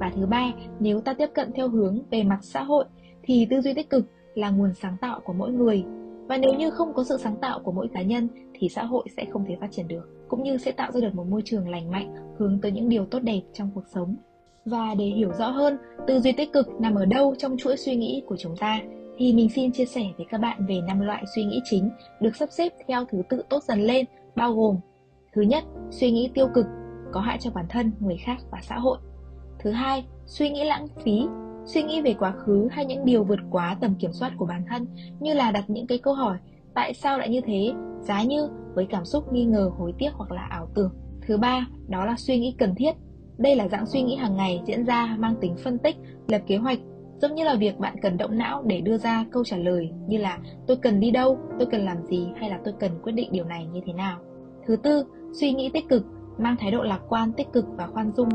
Và 0.00 0.12
thứ 0.14 0.26
ba, 0.26 0.52
nếu 0.80 1.00
ta 1.00 1.14
tiếp 1.14 1.28
cận 1.34 1.52
theo 1.52 1.68
hướng 1.68 2.02
về 2.10 2.22
mặt 2.22 2.38
xã 2.42 2.62
hội 2.62 2.84
thì 3.22 3.46
tư 3.50 3.60
duy 3.60 3.74
tích 3.74 3.90
cực 3.90 4.06
là 4.34 4.50
nguồn 4.50 4.74
sáng 4.74 4.96
tạo 5.00 5.20
của 5.24 5.32
mỗi 5.32 5.52
người. 5.52 5.84
Và 6.28 6.36
nếu 6.36 6.54
như 6.54 6.70
không 6.70 6.94
có 6.94 7.04
sự 7.04 7.16
sáng 7.18 7.36
tạo 7.36 7.60
của 7.64 7.72
mỗi 7.72 7.88
cá 7.94 8.02
nhân 8.02 8.28
thì 8.54 8.68
xã 8.68 8.84
hội 8.84 9.04
sẽ 9.16 9.24
không 9.24 9.44
thể 9.48 9.56
phát 9.60 9.68
triển 9.72 9.88
được, 9.88 10.26
cũng 10.28 10.42
như 10.42 10.56
sẽ 10.56 10.72
tạo 10.72 10.92
ra 10.92 11.00
được 11.00 11.14
một 11.14 11.26
môi 11.26 11.42
trường 11.44 11.68
lành 11.68 11.90
mạnh 11.90 12.14
hướng 12.38 12.58
tới 12.62 12.72
những 12.72 12.88
điều 12.88 13.06
tốt 13.06 13.18
đẹp 13.22 13.40
trong 13.52 13.70
cuộc 13.74 13.84
sống. 13.94 14.16
Và 14.64 14.94
để 14.98 15.04
hiểu 15.04 15.32
rõ 15.38 15.48
hơn 15.48 15.78
tư 16.06 16.20
duy 16.20 16.32
tích 16.32 16.52
cực 16.52 16.80
nằm 16.80 16.94
ở 16.94 17.04
đâu 17.04 17.34
trong 17.38 17.56
chuỗi 17.56 17.76
suy 17.76 17.96
nghĩ 17.96 18.22
của 18.26 18.36
chúng 18.36 18.56
ta 18.56 18.80
thì 19.18 19.32
mình 19.32 19.48
xin 19.54 19.72
chia 19.72 19.84
sẻ 19.84 20.02
với 20.16 20.26
các 20.30 20.38
bạn 20.38 20.66
về 20.66 20.80
năm 20.86 21.00
loại 21.00 21.24
suy 21.34 21.44
nghĩ 21.44 21.60
chính 21.64 21.90
được 22.20 22.36
sắp 22.36 22.48
xếp 22.52 22.72
theo 22.88 23.04
thứ 23.04 23.22
tự 23.28 23.42
tốt 23.48 23.62
dần 23.62 23.80
lên 23.80 24.06
bao 24.36 24.52
gồm 24.52 24.76
Thứ 25.36 25.42
nhất, 25.42 25.64
suy 25.90 26.10
nghĩ 26.10 26.30
tiêu 26.34 26.48
cực, 26.54 26.66
có 27.12 27.20
hại 27.20 27.38
cho 27.40 27.50
bản 27.50 27.66
thân, 27.68 27.92
người 28.00 28.16
khác 28.16 28.36
và 28.50 28.58
xã 28.62 28.78
hội. 28.78 28.98
Thứ 29.58 29.70
hai, 29.70 30.06
suy 30.26 30.50
nghĩ 30.50 30.64
lãng 30.64 30.88
phí, 31.04 31.26
suy 31.66 31.82
nghĩ 31.82 32.00
về 32.00 32.14
quá 32.14 32.32
khứ 32.32 32.68
hay 32.70 32.84
những 32.84 33.04
điều 33.04 33.24
vượt 33.24 33.40
quá 33.50 33.76
tầm 33.80 33.94
kiểm 33.94 34.12
soát 34.12 34.32
của 34.36 34.46
bản 34.46 34.62
thân 34.68 34.86
như 35.20 35.34
là 35.34 35.50
đặt 35.50 35.64
những 35.70 35.86
cái 35.86 35.98
câu 35.98 36.14
hỏi 36.14 36.38
tại 36.74 36.94
sao 36.94 37.18
lại 37.18 37.28
như 37.28 37.40
thế, 37.40 37.72
giá 38.00 38.22
như 38.22 38.48
với 38.74 38.86
cảm 38.90 39.04
xúc 39.04 39.32
nghi 39.32 39.44
ngờ, 39.44 39.70
hối 39.78 39.94
tiếc 39.98 40.10
hoặc 40.14 40.32
là 40.32 40.46
ảo 40.50 40.68
tưởng. 40.74 40.92
Thứ 41.26 41.36
ba, 41.36 41.66
đó 41.88 42.04
là 42.04 42.14
suy 42.16 42.38
nghĩ 42.38 42.54
cần 42.58 42.74
thiết. 42.74 42.92
Đây 43.38 43.56
là 43.56 43.68
dạng 43.68 43.86
suy 43.86 44.02
nghĩ 44.02 44.16
hàng 44.16 44.36
ngày 44.36 44.60
diễn 44.66 44.84
ra 44.84 45.16
mang 45.18 45.34
tính 45.40 45.56
phân 45.64 45.78
tích, 45.78 45.96
lập 46.28 46.42
kế 46.46 46.56
hoạch, 46.56 46.78
giống 47.20 47.34
như 47.34 47.44
là 47.44 47.54
việc 47.54 47.78
bạn 47.78 47.96
cần 48.02 48.16
động 48.16 48.38
não 48.38 48.62
để 48.66 48.80
đưa 48.80 48.98
ra 48.98 49.24
câu 49.32 49.44
trả 49.44 49.56
lời 49.56 49.90
như 50.06 50.18
là 50.18 50.38
tôi 50.66 50.76
cần 50.76 51.00
đi 51.00 51.10
đâu, 51.10 51.38
tôi 51.58 51.68
cần 51.70 51.84
làm 51.84 52.02
gì 52.02 52.26
hay 52.36 52.50
là 52.50 52.60
tôi 52.64 52.74
cần 52.80 52.90
quyết 53.02 53.12
định 53.12 53.28
điều 53.32 53.44
này 53.44 53.66
như 53.72 53.80
thế 53.86 53.92
nào. 53.92 54.18
Thứ 54.66 54.76
tư, 54.76 55.04
suy 55.40 55.52
nghĩ 55.52 55.70
tích 55.72 55.88
cực, 55.88 56.06
mang 56.38 56.56
thái 56.58 56.70
độ 56.70 56.82
lạc 56.82 57.00
quan, 57.08 57.32
tích 57.32 57.52
cực 57.52 57.64
và 57.76 57.86
khoan 57.86 58.12
dung. 58.16 58.28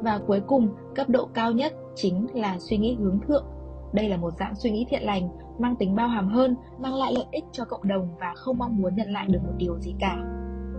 Và 0.00 0.20
cuối 0.26 0.40
cùng, 0.46 0.68
cấp 0.94 1.08
độ 1.08 1.26
cao 1.34 1.52
nhất 1.52 1.72
chính 1.98 2.26
là 2.34 2.58
suy 2.58 2.76
nghĩ 2.76 2.96
hướng 3.00 3.20
thượng. 3.28 3.44
Đây 3.92 4.08
là 4.08 4.16
một 4.16 4.30
dạng 4.38 4.54
suy 4.54 4.70
nghĩ 4.70 4.86
thiện 4.90 5.02
lành, 5.02 5.28
mang 5.58 5.76
tính 5.76 5.94
bao 5.94 6.08
hàm 6.08 6.28
hơn, 6.28 6.56
mang 6.78 6.94
lại 6.94 7.12
lợi 7.14 7.24
ích 7.32 7.44
cho 7.52 7.64
cộng 7.64 7.88
đồng 7.88 8.08
và 8.20 8.32
không 8.36 8.58
mong 8.58 8.76
muốn 8.76 8.96
nhận 8.96 9.12
lại 9.12 9.26
được 9.28 9.38
một 9.44 9.52
điều 9.58 9.78
gì 9.78 9.94
cả. 10.00 10.16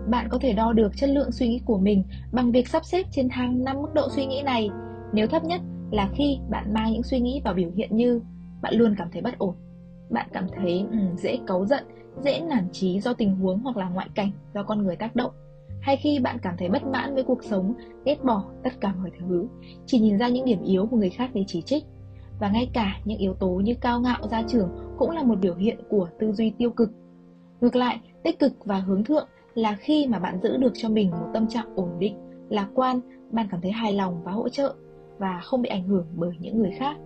Bạn 0.09 0.27
có 0.29 0.37
thể 0.41 0.53
đo 0.53 0.73
được 0.73 0.91
chất 0.95 1.09
lượng 1.09 1.31
suy 1.31 1.47
nghĩ 1.47 1.61
của 1.65 1.77
mình 1.77 2.03
bằng 2.31 2.51
việc 2.51 2.67
sắp 2.67 2.85
xếp 2.85 3.05
trên 3.11 3.29
thang 3.29 3.63
5 3.63 3.81
mức 3.81 3.93
độ 3.93 4.09
suy 4.09 4.25
nghĩ 4.25 4.41
này. 4.41 4.69
Nếu 5.13 5.27
thấp 5.27 5.43
nhất 5.43 5.61
là 5.91 6.09
khi 6.13 6.39
bạn 6.49 6.73
mang 6.73 6.91
những 6.91 7.03
suy 7.03 7.19
nghĩ 7.19 7.41
vào 7.43 7.53
biểu 7.53 7.69
hiện 7.75 7.95
như 7.95 8.21
bạn 8.61 8.73
luôn 8.73 8.95
cảm 8.97 9.07
thấy 9.11 9.21
bất 9.21 9.37
ổn, 9.37 9.55
bạn 10.09 10.27
cảm 10.33 10.47
thấy 10.55 10.85
um, 10.91 11.15
dễ 11.15 11.39
cáu 11.47 11.65
giận, 11.65 11.83
dễ 12.23 12.39
nản 12.39 12.67
trí 12.71 12.99
do 12.99 13.13
tình 13.13 13.35
huống 13.35 13.59
hoặc 13.59 13.77
là 13.77 13.89
ngoại 13.89 14.09
cảnh 14.15 14.31
do 14.53 14.63
con 14.63 14.83
người 14.83 14.95
tác 14.95 15.15
động 15.15 15.31
hay 15.81 15.97
khi 15.97 16.19
bạn 16.19 16.37
cảm 16.41 16.55
thấy 16.57 16.69
bất 16.69 16.83
mãn 16.83 17.13
với 17.15 17.23
cuộc 17.23 17.43
sống, 17.43 17.73
ghét 18.05 18.23
bỏ 18.23 18.43
tất 18.63 18.81
cả 18.81 18.93
mọi 19.01 19.11
thứ, 19.19 19.47
chỉ 19.85 19.99
nhìn 19.99 20.17
ra 20.17 20.29
những 20.29 20.45
điểm 20.45 20.63
yếu 20.63 20.85
của 20.85 20.97
người 20.97 21.09
khác 21.09 21.29
để 21.33 21.43
chỉ 21.47 21.61
trích. 21.61 21.83
Và 22.39 22.49
ngay 22.49 22.69
cả 22.73 22.99
những 23.05 23.17
yếu 23.17 23.33
tố 23.33 23.49
như 23.49 23.73
cao 23.81 24.01
ngạo 24.01 24.27
gia 24.31 24.43
trưởng 24.43 24.69
cũng 24.97 25.11
là 25.11 25.23
một 25.23 25.39
biểu 25.41 25.55
hiện 25.55 25.79
của 25.89 26.07
tư 26.19 26.31
duy 26.31 26.51
tiêu 26.57 26.71
cực. 26.71 26.89
Ngược 27.61 27.75
lại, 27.75 27.99
tích 28.23 28.39
cực 28.39 28.65
và 28.65 28.79
hướng 28.79 29.03
thượng 29.03 29.27
là 29.53 29.75
khi 29.75 30.07
mà 30.07 30.19
bạn 30.19 30.39
giữ 30.43 30.57
được 30.57 30.71
cho 30.73 30.89
mình 30.89 31.11
một 31.11 31.27
tâm 31.33 31.47
trạng 31.47 31.75
ổn 31.75 31.89
định, 31.99 32.15
lạc 32.49 32.67
quan, 32.75 32.99
bạn 33.31 33.47
cảm 33.51 33.61
thấy 33.61 33.71
hài 33.71 33.93
lòng 33.93 34.23
và 34.23 34.31
hỗ 34.31 34.49
trợ 34.49 34.75
và 35.17 35.39
không 35.43 35.61
bị 35.61 35.69
ảnh 35.69 35.83
hưởng 35.83 36.07
bởi 36.15 36.31
những 36.39 36.59
người 36.59 36.71
khác. 36.77 36.97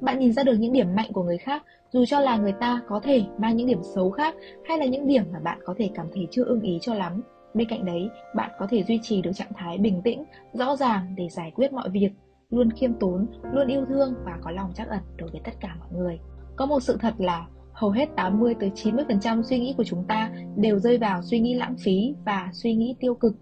Bạn 0.00 0.18
nhìn 0.18 0.32
ra 0.32 0.42
được 0.42 0.54
những 0.54 0.72
điểm 0.72 0.94
mạnh 0.94 1.12
của 1.12 1.22
người 1.22 1.38
khác, 1.38 1.62
dù 1.92 2.04
cho 2.04 2.20
là 2.20 2.36
người 2.36 2.52
ta 2.52 2.80
có 2.88 3.00
thể 3.00 3.22
mang 3.38 3.56
những 3.56 3.66
điểm 3.66 3.82
xấu 3.94 4.10
khác 4.10 4.34
hay 4.64 4.78
là 4.78 4.84
những 4.86 5.06
điểm 5.06 5.24
mà 5.32 5.38
bạn 5.38 5.58
có 5.64 5.74
thể 5.78 5.90
cảm 5.94 6.06
thấy 6.14 6.28
chưa 6.30 6.44
ưng 6.44 6.60
ý 6.60 6.78
cho 6.80 6.94
lắm. 6.94 7.22
Bên 7.54 7.68
cạnh 7.68 7.84
đấy, 7.84 8.10
bạn 8.34 8.50
có 8.58 8.66
thể 8.70 8.82
duy 8.82 8.98
trì 9.02 9.22
được 9.22 9.32
trạng 9.34 9.52
thái 9.54 9.78
bình 9.78 10.02
tĩnh, 10.02 10.24
rõ 10.52 10.76
ràng 10.76 11.14
để 11.16 11.28
giải 11.28 11.52
quyết 11.54 11.72
mọi 11.72 11.88
việc, 11.90 12.10
luôn 12.50 12.70
khiêm 12.70 12.92
tốn, 12.94 13.26
luôn 13.52 13.68
yêu 13.68 13.84
thương 13.84 14.14
và 14.24 14.38
có 14.42 14.50
lòng 14.50 14.72
trắc 14.74 14.88
ẩn 14.88 15.00
đối 15.16 15.30
với 15.30 15.40
tất 15.44 15.52
cả 15.60 15.76
mọi 15.80 15.88
người. 15.92 16.18
Có 16.56 16.66
một 16.66 16.80
sự 16.80 16.96
thật 17.00 17.14
là 17.18 17.46
hầu 17.72 17.90
hết 17.90 18.08
80 18.16 18.54
tới 18.60 18.70
90% 18.74 19.42
suy 19.42 19.58
nghĩ 19.58 19.74
của 19.76 19.84
chúng 19.84 20.04
ta 20.08 20.30
đều 20.56 20.78
rơi 20.78 20.98
vào 20.98 21.22
suy 21.22 21.40
nghĩ 21.40 21.54
lãng 21.54 21.74
phí 21.84 22.14
và 22.24 22.50
suy 22.52 22.74
nghĩ 22.74 22.96
tiêu 23.00 23.14
cực. 23.14 23.32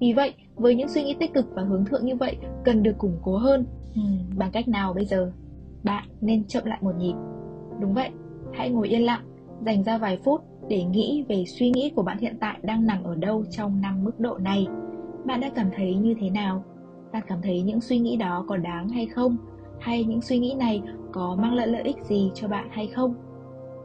Vì 0.00 0.12
vậy, 0.12 0.34
với 0.54 0.74
những 0.74 0.88
suy 0.88 1.04
nghĩ 1.04 1.16
tích 1.20 1.34
cực 1.34 1.46
và 1.54 1.62
hướng 1.62 1.84
thượng 1.84 2.04
như 2.04 2.16
vậy 2.16 2.36
cần 2.64 2.82
được 2.82 2.98
củng 2.98 3.18
cố 3.22 3.36
hơn. 3.36 3.66
Uhm, 4.00 4.38
bằng 4.38 4.50
cách 4.52 4.68
nào 4.68 4.92
bây 4.92 5.04
giờ? 5.04 5.32
Bạn 5.84 6.04
nên 6.20 6.44
chậm 6.44 6.64
lại 6.64 6.78
một 6.80 6.94
nhịp 6.98 7.14
Đúng 7.80 7.94
vậy, 7.94 8.10
hãy 8.52 8.70
ngồi 8.70 8.88
yên 8.88 9.04
lặng, 9.04 9.22
dành 9.66 9.84
ra 9.84 9.98
vài 9.98 10.18
phút 10.24 10.40
để 10.68 10.84
nghĩ 10.84 11.24
về 11.28 11.44
suy 11.46 11.70
nghĩ 11.70 11.92
của 11.96 12.02
bạn 12.02 12.18
hiện 12.18 12.36
tại 12.40 12.58
đang 12.62 12.86
nằm 12.86 13.04
ở 13.04 13.14
đâu 13.14 13.44
trong 13.50 13.80
năm 13.80 14.04
mức 14.04 14.20
độ 14.20 14.38
này. 14.38 14.66
Bạn 15.24 15.40
đã 15.40 15.50
cảm 15.54 15.70
thấy 15.76 15.94
như 15.94 16.14
thế 16.20 16.30
nào? 16.30 16.64
Bạn 17.12 17.22
cảm 17.26 17.42
thấy 17.42 17.62
những 17.62 17.80
suy 17.80 17.98
nghĩ 17.98 18.16
đó 18.16 18.44
có 18.48 18.56
đáng 18.56 18.88
hay 18.88 19.06
không? 19.06 19.36
Hay 19.80 20.04
những 20.04 20.20
suy 20.20 20.38
nghĩ 20.38 20.54
này 20.58 20.82
có 21.12 21.36
mang 21.40 21.54
lại 21.54 21.66
lợi 21.66 21.82
ích 21.82 21.96
gì 22.04 22.30
cho 22.34 22.48
bạn 22.48 22.68
hay 22.70 22.86
không? 22.86 23.14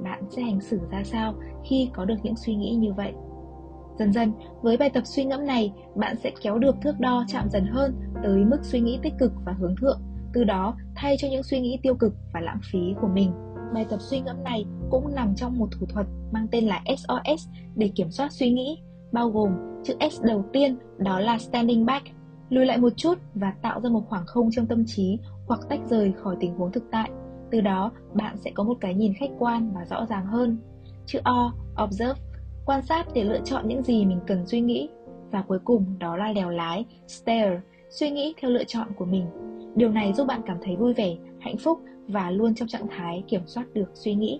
bạn 0.03 0.23
sẽ 0.29 0.41
hành 0.41 0.61
xử 0.61 0.79
ra 0.91 1.03
sao 1.03 1.33
khi 1.63 1.89
có 1.93 2.05
được 2.05 2.15
những 2.23 2.35
suy 2.35 2.55
nghĩ 2.55 2.75
như 2.75 2.93
vậy. 2.93 3.13
Dần 3.99 4.13
dần, 4.13 4.31
với 4.61 4.77
bài 4.77 4.89
tập 4.89 5.03
suy 5.05 5.25
ngẫm 5.25 5.45
này, 5.45 5.73
bạn 5.95 6.15
sẽ 6.23 6.31
kéo 6.41 6.57
được 6.57 6.75
thước 6.81 6.99
đo 6.99 7.25
chạm 7.27 7.49
dần 7.49 7.65
hơn 7.65 7.95
tới 8.23 8.45
mức 8.45 8.59
suy 8.61 8.79
nghĩ 8.79 8.99
tích 9.03 9.13
cực 9.19 9.31
và 9.45 9.53
hướng 9.53 9.75
thượng, 9.75 10.01
từ 10.33 10.43
đó 10.43 10.75
thay 10.95 11.15
cho 11.19 11.27
những 11.31 11.43
suy 11.43 11.59
nghĩ 11.59 11.79
tiêu 11.81 11.95
cực 11.95 12.13
và 12.33 12.39
lãng 12.39 12.59
phí 12.71 12.79
của 13.01 13.07
mình. 13.07 13.31
Bài 13.73 13.85
tập 13.89 14.01
suy 14.01 14.19
ngẫm 14.19 14.43
này 14.43 14.65
cũng 14.91 15.15
nằm 15.15 15.35
trong 15.35 15.57
một 15.57 15.67
thủ 15.71 15.85
thuật 15.89 16.07
mang 16.31 16.47
tên 16.51 16.65
là 16.65 16.81
SOS 16.85 17.47
để 17.75 17.91
kiểm 17.95 18.11
soát 18.11 18.31
suy 18.31 18.51
nghĩ, 18.51 18.79
bao 19.11 19.29
gồm 19.29 19.49
chữ 19.83 19.93
S 20.11 20.21
đầu 20.23 20.45
tiên 20.53 20.77
đó 20.97 21.19
là 21.19 21.37
standing 21.37 21.85
back, 21.85 22.05
lùi 22.49 22.65
lại 22.65 22.77
một 22.77 22.93
chút 22.95 23.17
và 23.35 23.53
tạo 23.61 23.81
ra 23.81 23.89
một 23.89 24.03
khoảng 24.09 24.25
không 24.25 24.49
trong 24.51 24.65
tâm 24.67 24.83
trí 24.87 25.17
hoặc 25.47 25.59
tách 25.69 25.79
rời 25.89 26.11
khỏi 26.11 26.35
tình 26.39 26.55
huống 26.55 26.71
thực 26.71 26.83
tại. 26.91 27.09
Từ 27.51 27.61
đó, 27.61 27.91
bạn 28.13 28.37
sẽ 28.37 28.51
có 28.51 28.63
một 28.63 28.77
cái 28.81 28.93
nhìn 28.93 29.13
khách 29.13 29.29
quan 29.39 29.71
và 29.75 29.85
rõ 29.85 30.05
ràng 30.05 30.25
hơn. 30.25 30.57
Chữ 31.05 31.19
O, 31.23 31.53
observe, 31.83 32.21
quan 32.65 32.85
sát 32.85 33.07
để 33.13 33.23
lựa 33.23 33.39
chọn 33.43 33.67
những 33.67 33.83
gì 33.83 34.05
mình 34.05 34.19
cần 34.27 34.45
suy 34.47 34.61
nghĩ. 34.61 34.89
Và 35.31 35.41
cuối 35.41 35.59
cùng 35.63 35.85
đó 35.99 36.17
là 36.17 36.31
lèo 36.31 36.49
lái, 36.49 36.85
stare, 37.07 37.59
suy 37.89 38.09
nghĩ 38.09 38.33
theo 38.41 38.51
lựa 38.51 38.63
chọn 38.63 38.87
của 38.97 39.05
mình. 39.05 39.25
Điều 39.75 39.89
này 39.89 40.13
giúp 40.13 40.27
bạn 40.27 40.41
cảm 40.45 40.57
thấy 40.61 40.75
vui 40.75 40.93
vẻ, 40.93 41.15
hạnh 41.39 41.57
phúc 41.57 41.79
và 42.07 42.31
luôn 42.31 42.55
trong 42.55 42.67
trạng 42.67 42.87
thái 42.89 43.23
kiểm 43.27 43.41
soát 43.45 43.65
được 43.73 43.91
suy 43.93 44.15
nghĩ. 44.15 44.39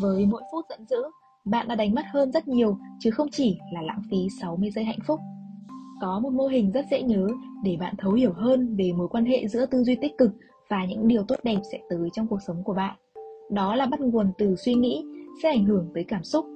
Với 0.00 0.26
mỗi 0.26 0.42
phút 0.52 0.64
giận 0.68 0.86
dữ, 0.88 1.02
bạn 1.44 1.68
đã 1.68 1.74
đánh 1.74 1.94
mất 1.94 2.02
hơn 2.12 2.32
rất 2.32 2.48
nhiều 2.48 2.78
chứ 3.00 3.10
không 3.10 3.28
chỉ 3.32 3.58
là 3.72 3.82
lãng 3.82 4.02
phí 4.10 4.16
60 4.40 4.70
giây 4.70 4.84
hạnh 4.84 4.98
phúc. 5.06 5.20
Có 6.00 6.20
một 6.20 6.32
mô 6.32 6.46
hình 6.46 6.72
rất 6.72 6.84
dễ 6.90 7.02
nhớ 7.02 7.26
để 7.64 7.76
bạn 7.80 7.94
thấu 7.98 8.12
hiểu 8.12 8.32
hơn 8.32 8.76
về 8.76 8.92
mối 8.92 9.08
quan 9.08 9.24
hệ 9.24 9.48
giữa 9.48 9.66
tư 9.66 9.84
duy 9.84 9.96
tích 9.96 10.18
cực 10.18 10.30
và 10.70 10.84
những 10.84 11.08
điều 11.08 11.24
tốt 11.28 11.36
đẹp 11.42 11.58
sẽ 11.72 11.78
tới 11.90 12.08
trong 12.12 12.26
cuộc 12.26 12.42
sống 12.46 12.62
của 12.64 12.74
bạn. 12.74 12.96
Đó 13.50 13.74
là 13.74 13.86
bắt 13.86 14.00
nguồn 14.00 14.32
từ 14.38 14.56
suy 14.56 14.74
nghĩ 14.74 15.04
sẽ 15.42 15.48
ảnh 15.48 15.64
hưởng 15.64 15.90
tới 15.94 16.04
cảm 16.04 16.24
xúc 16.24 16.46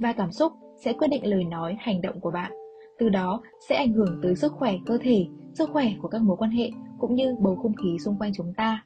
và 0.00 0.12
cảm 0.12 0.32
xúc 0.32 0.52
sẽ 0.84 0.92
quyết 0.92 1.08
định 1.08 1.26
lời 1.26 1.44
nói, 1.44 1.76
hành 1.80 2.00
động 2.00 2.20
của 2.20 2.30
bạn. 2.30 2.52
Từ 2.98 3.08
đó 3.08 3.42
sẽ 3.68 3.76
ảnh 3.76 3.92
hưởng 3.92 4.20
tới 4.22 4.36
sức 4.36 4.52
khỏe 4.52 4.74
cơ 4.86 4.98
thể, 5.02 5.26
sức 5.54 5.70
khỏe 5.72 5.92
của 6.02 6.08
các 6.08 6.22
mối 6.22 6.36
quan 6.36 6.50
hệ 6.50 6.70
cũng 6.98 7.14
như 7.14 7.36
bầu 7.40 7.56
không 7.62 7.74
khí 7.74 7.98
xung 7.98 8.18
quanh 8.18 8.32
chúng 8.34 8.54
ta. 8.56 8.82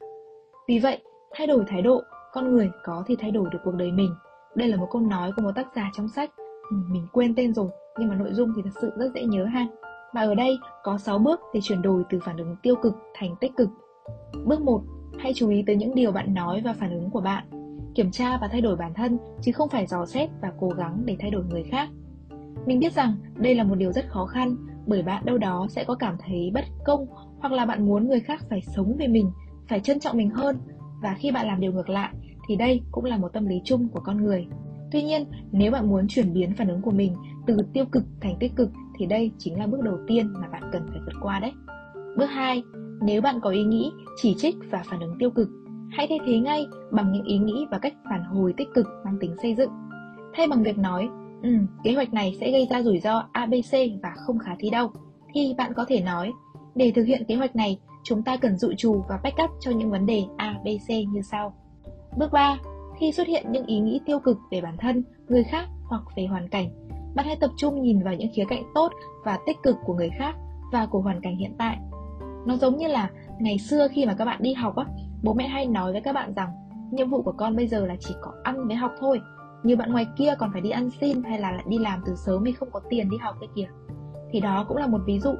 Vì 0.67 0.79
vậy, 0.79 1.01
thay 1.33 1.47
đổi 1.47 1.63
thái 1.67 1.81
độ, 1.81 2.01
con 2.33 2.51
người 2.51 2.69
có 2.83 3.03
thể 3.07 3.15
thay 3.19 3.31
đổi 3.31 3.49
được 3.51 3.59
cuộc 3.63 3.75
đời 3.75 3.91
mình. 3.91 4.15
Đây 4.55 4.67
là 4.67 4.77
một 4.77 4.87
câu 4.91 5.01
nói 5.01 5.31
của 5.35 5.41
một 5.41 5.51
tác 5.55 5.67
giả 5.75 5.91
trong 5.97 6.09
sách. 6.09 6.29
Ừ, 6.69 6.77
mình 6.89 7.07
quên 7.11 7.35
tên 7.35 7.53
rồi, 7.53 7.69
nhưng 7.99 8.09
mà 8.09 8.15
nội 8.15 8.33
dung 8.33 8.53
thì 8.55 8.61
thật 8.61 8.79
sự 8.81 8.91
rất 8.97 9.11
dễ 9.15 9.23
nhớ 9.23 9.45
ha. 9.45 9.67
Và 10.13 10.21
ở 10.21 10.35
đây 10.35 10.57
có 10.83 10.97
6 10.97 11.19
bước 11.19 11.39
để 11.53 11.59
chuyển 11.63 11.81
đổi 11.81 12.03
từ 12.09 12.19
phản 12.25 12.37
ứng 12.37 12.55
tiêu 12.61 12.75
cực 12.75 12.93
thành 13.13 13.35
tích 13.39 13.51
cực. 13.57 13.69
Bước 14.45 14.61
1. 14.61 14.81
Hãy 15.19 15.33
chú 15.33 15.49
ý 15.49 15.63
tới 15.67 15.75
những 15.75 15.95
điều 15.95 16.11
bạn 16.11 16.33
nói 16.33 16.61
và 16.65 16.73
phản 16.73 16.93
ứng 16.93 17.09
của 17.09 17.21
bạn. 17.21 17.43
Kiểm 17.95 18.11
tra 18.11 18.37
và 18.41 18.47
thay 18.47 18.61
đổi 18.61 18.75
bản 18.75 18.93
thân 18.93 19.17
chứ 19.41 19.51
không 19.51 19.69
phải 19.69 19.87
dò 19.87 20.05
xét 20.05 20.29
và 20.41 20.51
cố 20.59 20.69
gắng 20.69 21.01
để 21.05 21.15
thay 21.19 21.31
đổi 21.31 21.43
người 21.49 21.63
khác. 21.63 21.89
Mình 22.65 22.79
biết 22.79 22.93
rằng 22.93 23.15
đây 23.35 23.55
là 23.55 23.63
một 23.63 23.75
điều 23.75 23.91
rất 23.91 24.05
khó 24.09 24.25
khăn 24.25 24.55
bởi 24.87 25.03
bạn 25.03 25.25
đâu 25.25 25.37
đó 25.37 25.67
sẽ 25.69 25.83
có 25.83 25.95
cảm 25.95 26.15
thấy 26.25 26.51
bất 26.53 26.65
công 26.85 27.05
hoặc 27.39 27.51
là 27.51 27.65
bạn 27.65 27.85
muốn 27.85 28.07
người 28.07 28.19
khác 28.19 28.45
phải 28.49 28.61
sống 28.61 28.95
về 28.99 29.07
mình, 29.07 29.31
phải 29.67 29.79
trân 29.79 29.99
trọng 29.99 30.17
mình 30.17 30.29
hơn 30.29 30.57
và 31.01 31.15
khi 31.19 31.31
bạn 31.31 31.47
làm 31.47 31.59
điều 31.59 31.73
ngược 31.73 31.89
lại 31.89 32.09
thì 32.47 32.55
đây 32.55 32.81
cũng 32.91 33.05
là 33.05 33.17
một 33.17 33.33
tâm 33.33 33.45
lý 33.45 33.55
chung 33.65 33.87
của 33.89 33.99
con 33.99 34.23
người. 34.23 34.47
Tuy 34.91 35.03
nhiên, 35.03 35.25
nếu 35.51 35.71
bạn 35.71 35.89
muốn 35.89 36.07
chuyển 36.07 36.33
biến 36.33 36.53
phản 36.57 36.67
ứng 36.67 36.81
của 36.81 36.91
mình 36.91 37.15
từ 37.47 37.57
tiêu 37.73 37.85
cực 37.85 38.03
thành 38.21 38.35
tích 38.39 38.51
cực 38.55 38.69
thì 38.97 39.05
đây 39.05 39.31
chính 39.37 39.59
là 39.59 39.67
bước 39.67 39.81
đầu 39.81 39.97
tiên 40.07 40.33
mà 40.33 40.47
bạn 40.47 40.63
cần 40.71 40.87
phải 40.89 40.99
vượt 41.05 41.13
qua 41.21 41.39
đấy. 41.39 41.51
Bước 42.17 42.25
2, 42.25 42.63
nếu 43.01 43.21
bạn 43.21 43.39
có 43.41 43.49
ý 43.49 43.63
nghĩ, 43.63 43.91
chỉ 44.15 44.35
trích 44.37 44.55
và 44.71 44.83
phản 44.85 44.99
ứng 44.99 45.15
tiêu 45.19 45.29
cực, 45.29 45.49
hãy 45.91 46.07
thay 46.09 46.19
thế 46.25 46.37
ngay 46.37 46.67
bằng 46.91 47.11
những 47.11 47.25
ý 47.25 47.37
nghĩ 47.37 47.65
và 47.71 47.77
cách 47.77 47.93
phản 48.09 48.23
hồi 48.23 48.53
tích 48.57 48.67
cực 48.75 48.87
mang 49.05 49.17
tính 49.19 49.35
xây 49.41 49.55
dựng. 49.55 49.71
Thay 50.33 50.47
bằng 50.47 50.63
việc 50.63 50.77
nói, 50.77 51.09
ừ, 51.45 51.51
kế 51.83 51.93
hoạch 51.93 52.13
này 52.13 52.37
sẽ 52.39 52.51
gây 52.51 52.67
ra 52.69 52.81
rủi 52.81 52.99
ro 52.99 53.23
ABC 53.31 53.73
và 54.03 54.13
không 54.15 54.39
khả 54.39 54.51
thi 54.59 54.69
đâu, 54.69 54.91
thì 55.33 55.53
bạn 55.57 55.73
có 55.75 55.85
thể 55.87 56.01
nói, 56.01 56.31
để 56.75 56.91
thực 56.95 57.03
hiện 57.03 57.25
kế 57.27 57.35
hoạch 57.35 57.55
này, 57.55 57.79
chúng 58.03 58.23
ta 58.23 58.37
cần 58.37 58.57
dự 58.57 58.73
trù 58.77 59.03
và 59.09 59.19
backup 59.23 59.49
cho 59.59 59.71
những 59.71 59.91
vấn 59.91 60.05
đề 60.05 60.23
ABC 60.37 60.89
như 60.89 61.21
sau. 61.31 61.53
Bước 62.17 62.31
3. 62.31 62.57
Khi 62.99 63.11
xuất 63.11 63.27
hiện 63.27 63.45
những 63.51 63.65
ý 63.65 63.79
nghĩ 63.79 63.99
tiêu 64.05 64.19
cực 64.19 64.37
về 64.51 64.61
bản 64.61 64.77
thân, 64.77 65.03
người 65.27 65.43
khác 65.43 65.65
hoặc 65.89 66.01
về 66.15 66.25
hoàn 66.25 66.49
cảnh, 66.49 66.69
bạn 67.15 67.25
hãy 67.25 67.35
tập 67.35 67.51
trung 67.57 67.81
nhìn 67.81 68.03
vào 68.03 68.13
những 68.13 68.31
khía 68.35 68.45
cạnh 68.49 68.63
tốt 68.75 68.91
và 69.25 69.39
tích 69.45 69.57
cực 69.63 69.75
của 69.85 69.93
người 69.93 70.09
khác 70.17 70.35
và 70.71 70.85
của 70.85 71.01
hoàn 71.01 71.21
cảnh 71.21 71.37
hiện 71.37 71.55
tại. 71.57 71.77
Nó 72.45 72.57
giống 72.57 72.77
như 72.77 72.87
là 72.87 73.09
ngày 73.39 73.57
xưa 73.57 73.87
khi 73.91 74.05
mà 74.05 74.13
các 74.13 74.25
bạn 74.25 74.41
đi 74.41 74.53
học 74.53 74.75
á, 74.75 74.85
bố 75.23 75.33
mẹ 75.33 75.47
hay 75.47 75.65
nói 75.65 75.91
với 75.91 76.01
các 76.01 76.13
bạn 76.13 76.33
rằng 76.33 76.49
nhiệm 76.91 77.09
vụ 77.09 77.21
của 77.21 77.33
con 77.37 77.55
bây 77.55 77.67
giờ 77.67 77.85
là 77.85 77.95
chỉ 77.99 78.15
có 78.21 78.31
ăn 78.43 78.67
với 78.67 78.75
học 78.75 78.91
thôi. 78.99 79.19
Như 79.65 79.75
bạn 79.75 79.91
ngoài 79.91 80.07
kia 80.17 80.33
còn 80.39 80.51
phải 80.51 80.61
đi 80.61 80.69
ăn 80.69 80.89
xin 81.01 81.23
hay 81.23 81.39
là 81.39 81.51
lại 81.51 81.63
đi 81.67 81.77
làm 81.77 82.01
từ 82.05 82.15
sớm 82.15 82.43
vì 82.43 82.51
không 82.51 82.71
có 82.71 82.79
tiền 82.89 83.09
đi 83.09 83.17
học 83.17 83.35
cái 83.39 83.49
kìa. 83.55 83.67
Thì 84.31 84.39
đó 84.39 84.65
cũng 84.67 84.77
là 84.77 84.87
một 84.87 85.01
ví 85.05 85.19
dụ. 85.19 85.33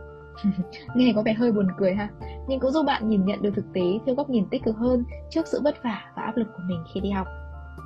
Nghe 0.95 1.13
có 1.15 1.21
vẻ 1.21 1.33
hơi 1.33 1.51
buồn 1.51 1.67
cười 1.77 1.93
ha, 1.93 2.09
nhưng 2.47 2.59
cũng 2.59 2.71
giúp 2.71 2.85
bạn 2.85 3.09
nhìn 3.09 3.25
nhận 3.25 3.41
được 3.41 3.51
thực 3.55 3.65
tế 3.73 3.99
theo 4.05 4.15
góc 4.15 4.29
nhìn 4.29 4.45
tích 4.49 4.63
cực 4.63 4.77
hơn 4.77 5.03
trước 5.29 5.47
sự 5.47 5.61
vất 5.63 5.83
vả 5.83 6.11
và 6.15 6.21
áp 6.23 6.37
lực 6.37 6.47
của 6.57 6.63
mình 6.67 6.83
khi 6.93 6.99
đi 6.99 7.09
học. 7.09 7.27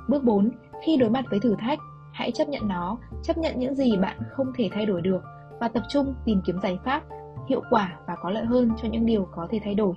Bước 0.08 0.24
4. 0.24 0.50
Khi 0.86 0.96
đối 0.96 1.10
mặt 1.10 1.24
với 1.30 1.40
thử 1.40 1.56
thách, 1.58 1.78
hãy 2.12 2.32
chấp 2.32 2.48
nhận 2.48 2.68
nó, 2.68 2.98
chấp 3.22 3.38
nhận 3.38 3.58
những 3.58 3.74
gì 3.74 3.96
bạn 3.96 4.18
không 4.30 4.52
thể 4.56 4.68
thay 4.72 4.86
đổi 4.86 5.00
được 5.00 5.22
và 5.60 5.68
tập 5.68 5.82
trung 5.88 6.14
tìm 6.24 6.40
kiếm 6.46 6.60
giải 6.62 6.78
pháp 6.84 7.02
hiệu 7.48 7.62
quả 7.70 7.98
và 8.06 8.16
có 8.22 8.30
lợi 8.30 8.44
hơn 8.44 8.70
cho 8.82 8.88
những 8.88 9.06
điều 9.06 9.28
có 9.32 9.48
thể 9.50 9.60
thay 9.64 9.74
đổi. 9.74 9.94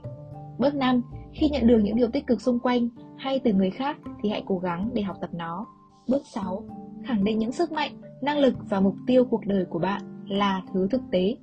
Bước 0.57 0.75
5. 0.75 1.01
Khi 1.33 1.49
nhận 1.49 1.67
được 1.67 1.79
những 1.83 1.95
điều 1.95 2.07
tích 2.13 2.27
cực 2.27 2.41
xung 2.41 2.59
quanh 2.59 2.89
hay 3.17 3.39
từ 3.39 3.53
người 3.53 3.69
khác 3.69 3.97
thì 4.23 4.29
hãy 4.29 4.43
cố 4.45 4.57
gắng 4.57 4.89
để 4.93 5.01
học 5.01 5.17
tập 5.21 5.29
nó. 5.33 5.65
Bước 6.07 6.21
6. 6.25 6.63
Khẳng 7.03 7.23
định 7.23 7.39
những 7.39 7.51
sức 7.51 7.71
mạnh, 7.71 7.91
năng 8.21 8.39
lực 8.39 8.53
và 8.69 8.79
mục 8.79 8.95
tiêu 9.07 9.25
cuộc 9.25 9.45
đời 9.45 9.65
của 9.65 9.79
bạn 9.79 10.01
là 10.27 10.61
thứ 10.73 10.87
thực 10.91 11.01
tế. 11.11 11.35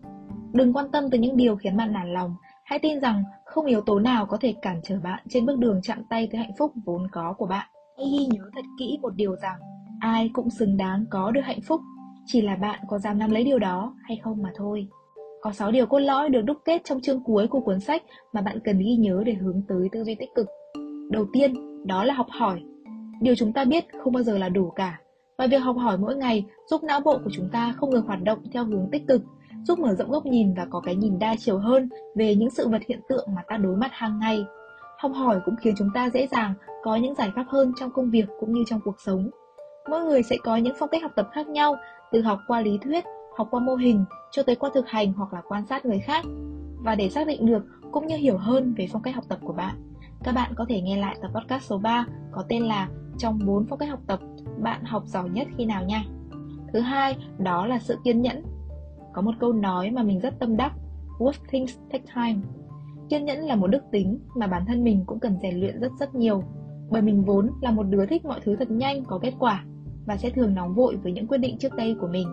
Đừng 0.53 0.73
quan 0.73 0.91
tâm 0.93 1.11
tới 1.11 1.21
những 1.21 1.37
điều 1.37 1.57
khiến 1.57 1.77
bạn 1.77 1.93
nản 1.93 2.13
lòng, 2.13 2.35
hãy 2.65 2.79
tin 2.79 3.01
rằng 3.01 3.25
không 3.45 3.67
yếu 3.67 3.81
tố 3.81 3.99
nào 3.99 4.27
có 4.27 4.37
thể 4.41 4.55
cản 4.63 4.81
trở 4.83 5.01
bạn 5.05 5.23
trên 5.29 5.47
bước 5.47 5.59
đường 5.59 5.81
chạm 5.83 5.99
tay 6.11 6.29
tới 6.33 6.41
hạnh 6.41 6.53
phúc 6.59 6.73
vốn 6.85 7.07
có 7.13 7.35
của 7.39 7.47
bạn. 7.47 7.69
Hãy 7.99 8.07
ghi 8.13 8.27
nhớ 8.27 8.51
thật 8.55 8.65
kỹ 8.79 8.99
một 9.03 9.15
điều 9.17 9.37
rằng 9.37 9.59
ai 10.01 10.31
cũng 10.33 10.51
xứng 10.51 10.77
đáng 10.77 11.05
có 11.11 11.31
được 11.31 11.41
hạnh 11.45 11.61
phúc, 11.61 11.81
chỉ 12.27 12.41
là 12.41 12.57
bạn 12.57 12.81
có 12.89 12.99
dám 12.99 13.19
nắm 13.19 13.31
lấy 13.31 13.45
điều 13.45 13.59
đó 13.59 13.95
hay 14.03 14.17
không 14.23 14.43
mà 14.43 14.51
thôi. 14.57 14.87
Có 15.41 15.53
6 15.53 15.71
điều 15.71 15.87
cốt 15.87 15.99
lõi 15.99 16.29
được 16.29 16.43
đúc 16.43 16.57
kết 16.65 16.81
trong 16.85 17.01
chương 17.01 17.25
cuối 17.25 17.47
của 17.47 17.61
cuốn 17.61 17.81
sách 17.81 18.03
mà 18.33 18.41
bạn 18.41 18.59
cần 18.65 18.79
ghi 18.79 18.97
nhớ 18.97 19.23
để 19.27 19.33
hướng 19.35 19.63
tới 19.69 19.89
tư 19.93 20.05
duy 20.05 20.15
tích 20.15 20.31
cực. 20.35 20.47
Đầu 21.11 21.27
tiên, 21.33 21.55
đó 21.87 22.05
là 22.05 22.15
học 22.15 22.27
hỏi. 22.31 22.61
Điều 23.21 23.35
chúng 23.35 23.53
ta 23.53 23.65
biết 23.65 23.85
không 24.05 24.13
bao 24.13 24.23
giờ 24.23 24.39
là 24.39 24.49
đủ 24.49 24.71
cả. 24.71 25.01
Và 25.39 25.47
việc 25.47 25.59
học 25.59 25.77
hỏi 25.77 25.99
mỗi 25.99 26.17
ngày 26.17 26.45
giúp 26.67 26.83
não 26.83 27.01
bộ 27.01 27.19
của 27.25 27.31
chúng 27.33 27.49
ta 27.53 27.75
không 27.77 27.91
ngừng 27.91 28.07
hoạt 28.07 28.23
động 28.23 28.39
theo 28.53 28.65
hướng 28.65 28.89
tích 28.93 29.03
cực, 29.09 29.23
giúp 29.65 29.79
mở 29.79 29.95
rộng 29.95 30.11
góc 30.11 30.27
nhìn 30.27 30.55
và 30.55 30.67
có 30.71 30.81
cái 30.81 30.97
nhìn 30.97 31.19
đa 31.19 31.35
chiều 31.39 31.59
hơn 31.59 31.89
về 32.17 32.35
những 32.35 32.51
sự 32.51 32.69
vật 32.69 32.83
hiện 32.89 33.01
tượng 33.09 33.27
mà 33.37 33.43
ta 33.49 33.57
đối 33.57 33.77
mặt 33.77 33.91
hàng 33.93 34.19
ngày. 34.19 34.45
Học 34.99 35.13
hỏi 35.15 35.41
cũng 35.45 35.57
khiến 35.57 35.75
chúng 35.79 35.91
ta 35.95 36.11
dễ 36.11 36.27
dàng 36.27 36.55
có 36.83 36.97
những 36.97 37.15
giải 37.15 37.31
pháp 37.37 37.45
hơn 37.49 37.73
trong 37.77 37.91
công 37.91 38.11
việc 38.11 38.25
cũng 38.41 38.53
như 38.53 38.63
trong 38.67 38.81
cuộc 38.85 39.01
sống. 39.01 39.31
Mỗi 39.91 40.05
người 40.05 40.23
sẽ 40.23 40.37
có 40.43 40.57
những 40.57 40.75
phong 40.79 40.89
cách 40.89 41.03
học 41.03 41.13
tập 41.17 41.29
khác 41.33 41.49
nhau, 41.49 41.77
từ 42.13 42.21
học 42.21 42.39
qua 42.47 42.61
lý 42.61 42.79
thuyết, 42.85 43.05
học 43.37 43.49
qua 43.51 43.61
mô 43.61 43.75
hình 43.75 44.05
cho 44.31 44.43
tới 44.43 44.57
qua 44.57 44.71
thực 44.75 44.89
hành 44.89 45.13
hoặc 45.13 45.33
là 45.33 45.43
quan 45.49 45.67
sát 45.67 45.87
người 45.87 45.99
khác. 45.99 46.25
Và 46.85 46.95
để 46.95 47.11
xác 47.11 47.27
định 47.27 47.47
được 47.47 47.63
cũng 47.93 48.07
như 48.07 48.17
hiểu 48.17 48.39
hơn 48.39 48.75
về 48.79 48.89
phong 48.93 49.03
cách 49.03 49.15
học 49.15 49.25
tập 49.29 49.39
của 49.43 49.53
bạn, 49.53 49.77
các 50.25 50.33
bạn 50.33 50.53
có 50.57 50.67
thể 50.69 50.81
nghe 50.81 50.97
lại 50.97 51.17
tập 51.23 51.31
podcast 51.35 51.63
số 51.63 51.79
3 51.79 52.07
có 52.33 52.45
tên 52.49 52.63
là 52.63 52.89
trong 53.21 53.39
4 53.47 53.67
phong 53.67 53.79
cách 53.79 53.89
học 53.89 54.01
tập, 54.07 54.21
bạn 54.63 54.85
học 54.85 55.03
giỏi 55.07 55.31
nhất 55.31 55.49
khi 55.57 55.65
nào 55.65 55.85
nha. 55.85 56.05
Thứ 56.73 56.81
hai, 56.81 57.19
đó 57.39 57.67
là 57.67 57.79
sự 57.79 57.97
kiên 58.05 58.23
nhẫn. 58.23 58.43
Có 59.13 59.23
một 59.23 59.35
câu 59.41 59.53
nói 59.53 59.91
mà 59.91 60.03
mình 60.03 60.21
rất 60.21 60.39
tâm 60.39 60.57
đắc, 60.57 60.73
What 61.19 61.33
things 61.49 61.79
take 61.93 62.05
time. 62.15 62.41
Kiên 63.09 63.25
nhẫn 63.25 63.39
là 63.39 63.57
một 63.57 63.67
đức 63.67 63.83
tính 63.93 64.19
mà 64.37 64.47
bản 64.47 64.65
thân 64.67 64.85
mình 64.85 65.05
cũng 65.07 65.21
cần 65.21 65.37
rèn 65.43 65.61
luyện 65.61 65.81
rất 65.81 65.93
rất 66.01 66.15
nhiều. 66.15 66.43
Bởi 66.91 67.03
mình 67.03 67.25
vốn 67.25 67.51
là 67.61 67.71
một 67.71 67.83
đứa 67.83 68.07
thích 68.07 68.25
mọi 68.25 68.41
thứ 68.45 68.57
thật 68.57 68.71
nhanh 68.71 69.05
có 69.05 69.19
kết 69.19 69.35
quả 69.39 69.65
và 70.07 70.17
sẽ 70.17 70.31
thường 70.31 70.55
nóng 70.55 70.75
vội 70.75 70.97
với 70.97 71.13
những 71.13 71.27
quyết 71.27 71.39
định 71.39 71.59
trước 71.59 71.75
đây 71.75 71.97
của 72.01 72.09
mình. 72.09 72.29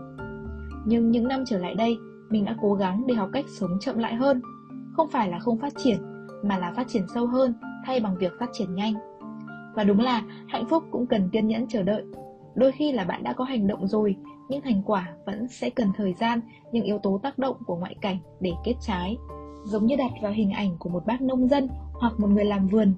Nhưng 0.86 1.12
những 1.12 1.28
năm 1.28 1.44
trở 1.48 1.58
lại 1.58 1.76
đây, 1.76 1.98
mình 2.30 2.46
đã 2.46 2.56
cố 2.62 2.74
gắng 2.74 3.08
để 3.08 3.16
học 3.16 3.30
cách 3.34 3.46
sống 3.60 3.72
chậm 3.80 3.98
lại 3.98 4.16
hơn. 4.16 4.42
Không 4.94 5.10
phải 5.10 5.30
là 5.30 5.40
không 5.40 5.58
phát 5.58 5.74
triển, 5.84 5.98
mà 6.44 6.58
là 6.58 6.74
phát 6.76 6.88
triển 6.88 7.04
sâu 7.14 7.28
hơn 7.28 7.54
thay 7.86 8.00
bằng 8.00 8.18
việc 8.18 8.32
phát 8.40 8.50
triển 8.54 8.76
nhanh. 8.76 8.94
Và 9.78 9.84
đúng 9.84 10.00
là 10.00 10.22
hạnh 10.48 10.66
phúc 10.70 10.84
cũng 10.92 11.06
cần 11.06 11.30
kiên 11.30 11.48
nhẫn 11.48 11.68
chờ 11.68 11.84
đợi. 11.84 12.04
Đôi 12.56 12.72
khi 12.72 12.92
là 12.92 13.04
bạn 13.04 13.24
đã 13.24 13.34
có 13.34 13.44
hành 13.44 13.68
động 13.68 13.88
rồi, 13.88 14.16
nhưng 14.50 14.62
thành 14.62 14.82
quả 14.86 15.08
vẫn 15.26 15.48
sẽ 15.48 15.70
cần 15.70 15.92
thời 15.98 16.14
gian, 16.14 16.42
những 16.72 16.84
yếu 16.84 16.98
tố 16.98 17.20
tác 17.24 17.40
động 17.40 17.56
của 17.66 17.76
ngoại 17.76 17.96
cảnh 18.02 18.18
để 18.40 18.52
kết 18.64 18.74
trái. 18.82 19.18
Giống 19.66 19.86
như 19.86 19.96
đặt 19.96 20.12
vào 20.22 20.32
hình 20.32 20.52
ảnh 20.52 20.70
của 20.80 20.90
một 20.90 21.06
bác 21.06 21.22
nông 21.22 21.48
dân 21.48 21.68
hoặc 21.94 22.20
một 22.20 22.28
người 22.28 22.46
làm 22.46 22.68
vườn. 22.68 22.94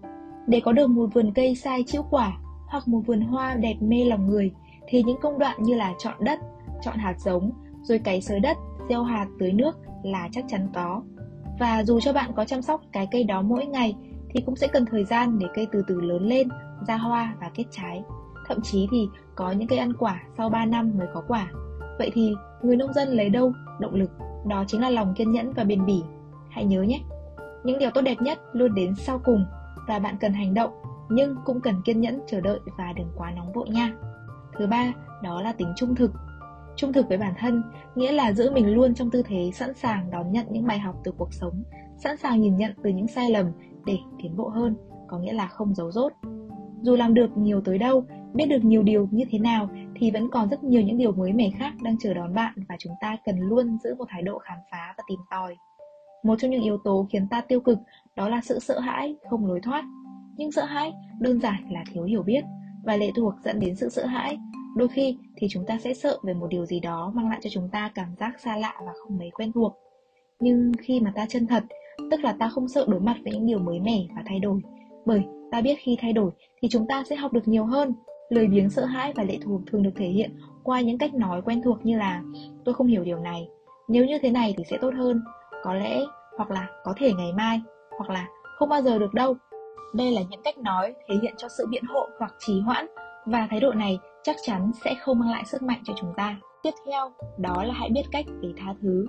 Để 0.47 0.59
có 0.59 0.71
được 0.71 0.87
một 0.87 1.09
vườn 1.13 1.31
cây 1.33 1.55
sai 1.55 1.83
chịu 1.83 2.03
quả 2.09 2.37
hoặc 2.67 2.87
một 2.87 3.01
vườn 3.05 3.21
hoa 3.21 3.55
đẹp 3.55 3.75
mê 3.79 4.05
lòng 4.05 4.27
người 4.27 4.51
thì 4.87 5.03
những 5.03 5.19
công 5.21 5.39
đoạn 5.39 5.63
như 5.63 5.75
là 5.75 5.93
chọn 5.99 6.15
đất, 6.19 6.39
chọn 6.81 6.97
hạt 6.97 7.15
giống, 7.19 7.51
rồi 7.81 7.99
cày 7.99 8.21
sới 8.21 8.39
đất, 8.39 8.57
gieo 8.89 9.03
hạt 9.03 9.27
tưới 9.39 9.51
nước 9.51 9.77
là 10.03 10.29
chắc 10.31 10.45
chắn 10.47 10.67
có. 10.73 11.01
Và 11.59 11.83
dù 11.83 11.99
cho 11.99 12.13
bạn 12.13 12.31
có 12.35 12.45
chăm 12.45 12.61
sóc 12.61 12.81
cái 12.91 13.07
cây 13.11 13.23
đó 13.23 13.41
mỗi 13.41 13.65
ngày 13.65 13.95
thì 14.29 14.41
cũng 14.45 14.55
sẽ 14.55 14.67
cần 14.67 14.85
thời 14.85 15.05
gian 15.05 15.39
để 15.39 15.47
cây 15.55 15.67
từ 15.71 15.83
từ 15.87 16.01
lớn 16.01 16.27
lên, 16.27 16.47
ra 16.87 16.97
hoa 16.97 17.35
và 17.41 17.49
kết 17.55 17.65
trái. 17.71 18.03
Thậm 18.47 18.61
chí 18.61 18.87
thì 18.91 19.07
có 19.35 19.51
những 19.51 19.67
cây 19.67 19.79
ăn 19.79 19.93
quả 19.93 20.21
sau 20.37 20.49
3 20.49 20.65
năm 20.65 20.91
mới 20.97 21.07
có 21.13 21.23
quả. 21.27 21.51
Vậy 21.99 22.11
thì 22.13 22.33
người 22.61 22.75
nông 22.75 22.93
dân 22.93 23.07
lấy 23.09 23.29
đâu 23.29 23.53
động 23.79 23.95
lực? 23.95 24.11
Đó 24.47 24.63
chính 24.67 24.81
là 24.81 24.89
lòng 24.89 25.13
kiên 25.13 25.31
nhẫn 25.31 25.53
và 25.53 25.63
bền 25.63 25.85
bỉ. 25.85 26.03
Hãy 26.49 26.65
nhớ 26.65 26.81
nhé, 26.81 27.01
những 27.63 27.79
điều 27.79 27.89
tốt 27.91 28.01
đẹp 28.01 28.21
nhất 28.21 28.39
luôn 28.53 28.75
đến 28.75 28.95
sau 28.95 29.19
cùng 29.25 29.45
và 29.87 29.99
bạn 29.99 30.15
cần 30.19 30.33
hành 30.33 30.53
động 30.53 30.71
nhưng 31.09 31.35
cũng 31.45 31.61
cần 31.61 31.81
kiên 31.85 32.01
nhẫn 32.01 32.19
chờ 32.27 32.41
đợi 32.41 32.59
và 32.77 32.93
đừng 32.95 33.11
quá 33.17 33.31
nóng 33.31 33.53
vội 33.53 33.69
nha. 33.69 33.93
Thứ 34.57 34.67
ba, 34.67 34.93
đó 35.23 35.41
là 35.41 35.53
tính 35.53 35.73
trung 35.75 35.95
thực. 35.95 36.11
Trung 36.75 36.93
thực 36.93 37.09
với 37.09 37.17
bản 37.17 37.33
thân 37.39 37.63
nghĩa 37.95 38.11
là 38.11 38.33
giữ 38.33 38.51
mình 38.51 38.73
luôn 38.73 38.95
trong 38.95 39.11
tư 39.11 39.23
thế 39.25 39.51
sẵn 39.53 39.73
sàng 39.73 40.11
đón 40.11 40.31
nhận 40.31 40.45
những 40.49 40.67
bài 40.67 40.79
học 40.79 40.95
từ 41.03 41.11
cuộc 41.17 41.33
sống, 41.33 41.63
sẵn 41.97 42.17
sàng 42.17 42.41
nhìn 42.41 42.57
nhận 42.57 42.73
từ 42.83 42.89
những 42.89 43.07
sai 43.07 43.31
lầm 43.31 43.45
để 43.89 43.97
tiến 44.23 44.37
bộ 44.37 44.47
hơn, 44.47 44.75
có 45.07 45.17
nghĩa 45.17 45.33
là 45.33 45.47
không 45.47 45.75
giấu 45.75 45.91
rốt. 45.91 46.13
Dù 46.81 46.95
làm 46.95 47.13
được 47.13 47.37
nhiều 47.37 47.61
tới 47.61 47.77
đâu, 47.77 48.03
biết 48.33 48.45
được 48.45 48.63
nhiều 48.63 48.83
điều 48.83 49.07
như 49.11 49.25
thế 49.29 49.39
nào 49.39 49.69
thì 49.95 50.11
vẫn 50.11 50.29
còn 50.29 50.49
rất 50.49 50.63
nhiều 50.63 50.81
những 50.81 50.97
điều 50.97 51.11
mới 51.11 51.33
mẻ 51.33 51.49
khác 51.59 51.73
đang 51.81 51.95
chờ 51.99 52.13
đón 52.13 52.33
bạn 52.33 52.53
và 52.69 52.75
chúng 52.79 52.93
ta 53.01 53.17
cần 53.25 53.39
luôn 53.39 53.77
giữ 53.83 53.95
một 53.95 54.05
thái 54.09 54.21
độ 54.21 54.39
khám 54.39 54.57
phá 54.71 54.93
và 54.97 55.03
tìm 55.07 55.19
tòi. 55.31 55.55
Một 56.23 56.35
trong 56.39 56.51
những 56.51 56.63
yếu 56.63 56.77
tố 56.77 57.07
khiến 57.09 57.27
ta 57.27 57.41
tiêu 57.41 57.59
cực 57.59 57.79
đó 58.15 58.29
là 58.29 58.41
sự 58.43 58.59
sợ 58.59 58.79
hãi, 58.79 59.15
không 59.29 59.45
lối 59.45 59.59
thoát. 59.61 59.83
Nhưng 60.37 60.51
sợ 60.51 60.63
hãi 60.65 60.93
đơn 61.19 61.39
giản 61.39 61.71
là 61.71 61.83
thiếu 61.93 62.03
hiểu 62.03 62.23
biết 62.23 62.43
và 62.83 62.95
lệ 62.95 63.11
thuộc 63.15 63.33
dẫn 63.43 63.59
đến 63.59 63.75
sự 63.75 63.89
sợ 63.89 64.05
hãi. 64.05 64.37
Đôi 64.75 64.87
khi 64.87 65.17
thì 65.37 65.47
chúng 65.49 65.65
ta 65.65 65.77
sẽ 65.79 65.93
sợ 65.93 66.17
về 66.23 66.33
một 66.33 66.47
điều 66.49 66.65
gì 66.65 66.79
đó 66.79 67.11
mang 67.15 67.29
lại 67.29 67.39
cho 67.43 67.49
chúng 67.53 67.69
ta 67.69 67.91
cảm 67.95 68.15
giác 68.19 68.39
xa 68.39 68.57
lạ 68.57 68.73
và 68.85 68.91
không 69.03 69.17
mấy 69.17 69.29
quen 69.29 69.51
thuộc. 69.51 69.73
Nhưng 70.39 70.71
khi 70.79 70.99
mà 70.99 71.11
ta 71.15 71.25
chân 71.29 71.47
thật, 71.47 71.63
tức 72.11 72.19
là 72.19 72.35
ta 72.39 72.49
không 72.49 72.67
sợ 72.67 72.85
đối 72.87 72.99
mặt 72.99 73.15
với 73.23 73.33
những 73.33 73.45
điều 73.45 73.59
mới 73.59 73.79
mẻ 73.79 74.05
và 74.15 74.23
thay 74.25 74.39
đổi. 74.39 74.61
Bởi 75.05 75.23
ta 75.51 75.61
biết 75.61 75.75
khi 75.79 75.97
thay 76.01 76.13
đổi 76.13 76.31
thì 76.61 76.67
chúng 76.71 76.87
ta 76.87 77.03
sẽ 77.09 77.15
học 77.15 77.33
được 77.33 77.47
nhiều 77.47 77.65
hơn. 77.65 77.93
Lời 78.29 78.47
biếng 78.47 78.69
sợ 78.69 78.85
hãi 78.85 79.13
và 79.15 79.23
lệ 79.23 79.37
thuộc 79.41 79.61
thường 79.67 79.83
được 79.83 79.91
thể 79.95 80.07
hiện 80.07 80.31
qua 80.63 80.81
những 80.81 80.97
cách 80.97 81.13
nói 81.13 81.41
quen 81.41 81.61
thuộc 81.61 81.85
như 81.85 81.97
là 81.97 82.23
tôi 82.65 82.75
không 82.75 82.87
hiểu 82.87 83.03
điều 83.03 83.19
này, 83.19 83.47
nếu 83.87 84.05
như 84.05 84.19
thế 84.21 84.29
này 84.29 84.53
thì 84.57 84.63
sẽ 84.69 84.77
tốt 84.81 84.93
hơn, 84.97 85.21
có 85.63 85.73
lẽ 85.73 85.99
hoặc 86.37 86.51
là 86.51 86.67
có 86.83 86.93
thể 86.97 87.13
ngày 87.13 87.33
mai 87.37 87.61
hoặc 87.97 88.09
là 88.09 88.27
không 88.57 88.69
bao 88.69 88.81
giờ 88.81 88.99
được 88.99 89.13
đâu. 89.13 89.35
Đây 89.93 90.11
là 90.11 90.21
những 90.29 90.41
cách 90.43 90.57
nói 90.57 90.93
thể 91.09 91.15
hiện 91.21 91.33
cho 91.37 91.47
sự 91.57 91.65
biện 91.69 91.83
hộ 91.83 92.07
hoặc 92.19 92.33
trì 92.39 92.59
hoãn 92.59 92.85
và 93.25 93.47
thái 93.49 93.59
độ 93.59 93.71
này 93.73 93.99
chắc 94.23 94.35
chắn 94.45 94.71
sẽ 94.83 94.95
không 95.01 95.19
mang 95.19 95.29
lại 95.29 95.43
sức 95.45 95.61
mạnh 95.61 95.81
cho 95.83 95.93
chúng 95.97 96.13
ta. 96.17 96.35
Tiếp 96.63 96.73
theo 96.85 97.11
đó 97.37 97.63
là 97.63 97.73
hãy 97.73 97.89
biết 97.89 98.03
cách 98.11 98.25
để 98.41 98.49
tha 98.57 98.73
thứ 98.81 99.05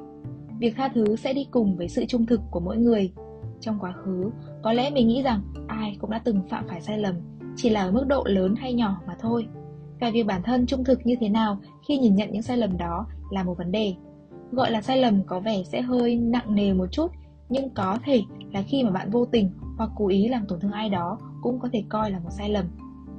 việc 0.60 0.76
tha 0.76 0.88
thứ 0.94 1.16
sẽ 1.16 1.32
đi 1.32 1.46
cùng 1.50 1.76
với 1.76 1.88
sự 1.88 2.04
trung 2.04 2.26
thực 2.26 2.40
của 2.50 2.60
mỗi 2.60 2.76
người. 2.76 3.12
Trong 3.60 3.78
quá 3.80 3.92
khứ, 3.92 4.30
có 4.62 4.72
lẽ 4.72 4.90
mình 4.90 5.08
nghĩ 5.08 5.22
rằng 5.22 5.42
ai 5.68 5.96
cũng 6.00 6.10
đã 6.10 6.20
từng 6.24 6.42
phạm 6.50 6.68
phải 6.68 6.80
sai 6.80 6.98
lầm, 6.98 7.14
chỉ 7.56 7.70
là 7.70 7.82
ở 7.82 7.90
mức 7.90 8.04
độ 8.08 8.24
lớn 8.26 8.54
hay 8.56 8.74
nhỏ 8.74 9.00
mà 9.06 9.16
thôi. 9.20 9.46
Và 10.00 10.10
việc 10.10 10.26
bản 10.26 10.42
thân 10.42 10.66
trung 10.66 10.84
thực 10.84 11.06
như 11.06 11.14
thế 11.20 11.28
nào 11.28 11.60
khi 11.88 11.98
nhìn 11.98 12.14
nhận 12.14 12.32
những 12.32 12.42
sai 12.42 12.56
lầm 12.56 12.78
đó 12.78 13.06
là 13.30 13.42
một 13.42 13.58
vấn 13.58 13.72
đề. 13.72 13.94
Gọi 14.52 14.70
là 14.70 14.82
sai 14.82 14.98
lầm 14.98 15.22
có 15.26 15.40
vẻ 15.40 15.62
sẽ 15.64 15.80
hơi 15.80 16.16
nặng 16.16 16.54
nề 16.54 16.72
một 16.72 16.86
chút, 16.92 17.10
nhưng 17.48 17.70
có 17.70 17.98
thể 18.04 18.22
là 18.52 18.62
khi 18.62 18.84
mà 18.84 18.90
bạn 18.90 19.10
vô 19.10 19.24
tình 19.24 19.50
hoặc 19.78 19.90
cố 19.96 20.08
ý 20.08 20.28
làm 20.28 20.46
tổn 20.46 20.60
thương 20.60 20.72
ai 20.72 20.88
đó 20.88 21.18
cũng 21.42 21.60
có 21.60 21.68
thể 21.72 21.84
coi 21.88 22.10
là 22.10 22.18
một 22.18 22.30
sai 22.30 22.48
lầm. 22.48 22.64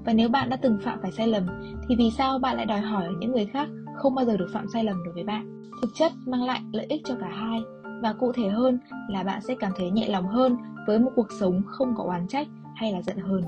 Và 0.05 0.13
nếu 0.13 0.29
bạn 0.29 0.49
đã 0.49 0.55
từng 0.55 0.77
phạm 0.83 0.99
phải 1.01 1.11
sai 1.11 1.27
lầm, 1.27 1.43
thì 1.89 1.95
vì 1.95 2.11
sao 2.17 2.39
bạn 2.39 2.57
lại 2.57 2.65
đòi 2.65 2.79
hỏi 2.79 3.07
những 3.19 3.31
người 3.31 3.45
khác 3.45 3.69
không 4.01 4.15
bao 4.15 4.25
giờ 4.25 4.37
được 4.37 4.49
phạm 4.53 4.65
sai 4.73 4.83
lầm 4.83 5.03
đối 5.03 5.13
với 5.13 5.23
bạn. 5.23 5.63
Thực 5.81 5.89
chất 5.95 6.11
mang 6.25 6.43
lại 6.43 6.61
lợi 6.71 6.85
ích 6.89 7.01
cho 7.05 7.15
cả 7.19 7.29
hai. 7.29 7.59
Và 8.01 8.13
cụ 8.13 8.31
thể 8.31 8.49
hơn 8.49 8.79
là 9.09 9.23
bạn 9.23 9.41
sẽ 9.47 9.55
cảm 9.59 9.71
thấy 9.75 9.91
nhẹ 9.91 10.07
lòng 10.07 10.27
hơn 10.27 10.57
với 10.87 10.99
một 10.99 11.11
cuộc 11.15 11.27
sống 11.39 11.61
không 11.67 11.93
có 11.97 12.03
oán 12.03 12.27
trách 12.27 12.47
hay 12.75 12.91
là 12.91 13.01
giận 13.01 13.17
hờn. 13.17 13.41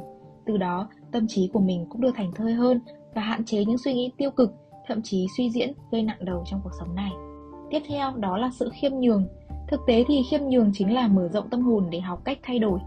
Từ 0.46 0.58
đó, 0.58 0.88
tâm 1.12 1.28
trí 1.28 1.50
của 1.54 1.60
mình 1.60 1.86
cũng 1.90 2.02
được 2.02 2.12
thành 2.16 2.32
thơi 2.36 2.54
hơn 2.54 2.80
và 3.16 3.22
hạn 3.22 3.46
chế 3.46 3.66
những 3.66 3.78
suy 3.78 3.94
nghĩ 3.94 4.12
tiêu 4.18 4.32
cực, 4.32 4.52
thậm 4.88 5.02
chí 5.04 5.28
suy 5.38 5.50
diễn 5.50 5.72
gây 5.92 6.04
nặng 6.04 6.26
đầu 6.26 6.44
trong 6.48 6.60
cuộc 6.64 6.72
sống 6.80 6.96
này. 6.96 7.12
Tiếp 7.70 7.82
theo, 7.88 8.12
đó 8.16 8.38
là 8.38 8.50
sự 8.54 8.70
khiêm 8.74 8.92
nhường. 8.92 9.28
Thực 9.68 9.80
tế 9.88 10.04
thì 10.08 10.22
khiêm 10.32 10.42
nhường 10.42 10.72
chính 10.74 10.94
là 10.94 11.08
mở 11.08 11.28
rộng 11.28 11.50
tâm 11.50 11.62
hồn 11.62 11.88
để 11.92 12.00
học 12.00 12.22
cách 12.26 12.40
thay 12.44 12.60
đổi. 12.60 12.80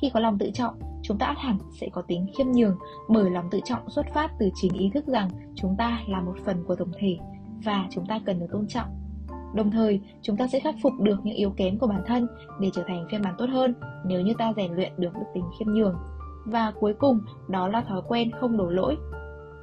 Khi 0.00 0.10
có 0.14 0.20
lòng 0.20 0.38
tự 0.38 0.50
trọng, 0.54 0.74
chúng 1.02 1.18
ta 1.18 1.26
ắt 1.26 1.38
hẳn 1.38 1.58
sẽ 1.80 1.88
có 1.92 2.02
tính 2.02 2.26
khiêm 2.38 2.46
nhường 2.52 2.76
bởi 3.08 3.30
lòng 3.30 3.48
tự 3.50 3.60
trọng 3.64 3.90
xuất 3.90 4.06
phát 4.14 4.30
từ 4.38 4.50
chính 4.54 4.72
ý 4.72 4.90
thức 4.94 5.06
rằng 5.06 5.28
chúng 5.54 5.76
ta 5.78 6.00
là 6.08 6.20
một 6.20 6.34
phần 6.44 6.64
của 6.64 6.76
tổng 6.76 6.92
thể 6.98 7.18
và 7.64 7.86
chúng 7.90 8.06
ta 8.06 8.20
cần 8.26 8.38
được 8.38 8.46
tôn 8.52 8.66
trọng. 8.68 8.88
Đồng 9.54 9.70
thời, 9.70 10.00
chúng 10.22 10.36
ta 10.36 10.46
sẽ 10.46 10.60
khắc 10.60 10.74
phục 10.82 10.92
được 11.00 11.16
những 11.24 11.36
yếu 11.36 11.50
kém 11.50 11.78
của 11.78 11.86
bản 11.86 12.02
thân 12.06 12.26
để 12.60 12.70
trở 12.74 12.82
thành 12.86 13.06
phiên 13.10 13.22
bản 13.22 13.34
tốt 13.38 13.46
hơn 13.48 13.74
nếu 14.04 14.20
như 14.20 14.34
ta 14.38 14.52
rèn 14.56 14.72
luyện 14.72 14.92
được 14.98 15.14
đức 15.14 15.26
tính 15.34 15.44
khiêm 15.58 15.68
nhường. 15.68 15.96
Và 16.44 16.72
cuối 16.80 16.94
cùng, 16.94 17.20
đó 17.48 17.68
là 17.68 17.80
thói 17.80 18.02
quen 18.08 18.30
không 18.40 18.56
đổ 18.56 18.70
lỗi. 18.70 18.96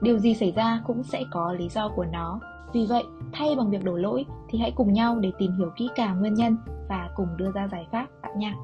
Điều 0.02 0.20
gì 0.20 0.34
xảy 0.34 0.52
ra 0.52 0.82
cũng 0.88 1.04
sẽ 1.04 1.24
có 1.32 1.54
lý 1.54 1.70
do 1.70 1.90
của 1.90 2.06
nó 2.06 2.40
vì 2.74 2.86
vậy, 2.86 3.04
thay 3.34 3.56
bằng 3.56 3.70
việc 3.70 3.84
đổ 3.84 3.96
lỗi 3.96 4.26
thì 4.50 4.60
hãy 4.60 4.72
cùng 4.72 4.94
nhau 4.94 5.20
để 5.20 5.32
tìm 5.38 5.52
hiểu 5.58 5.70
kỹ 5.76 5.90
càng 5.96 6.20
nguyên 6.20 6.34
nhân 6.34 6.58
và 6.90 7.10
cùng 7.16 7.28
đưa 7.38 7.52
ra 7.52 7.68
giải 7.68 7.88
pháp 7.92 8.08
bạn 8.22 8.40
nha. 8.40 8.56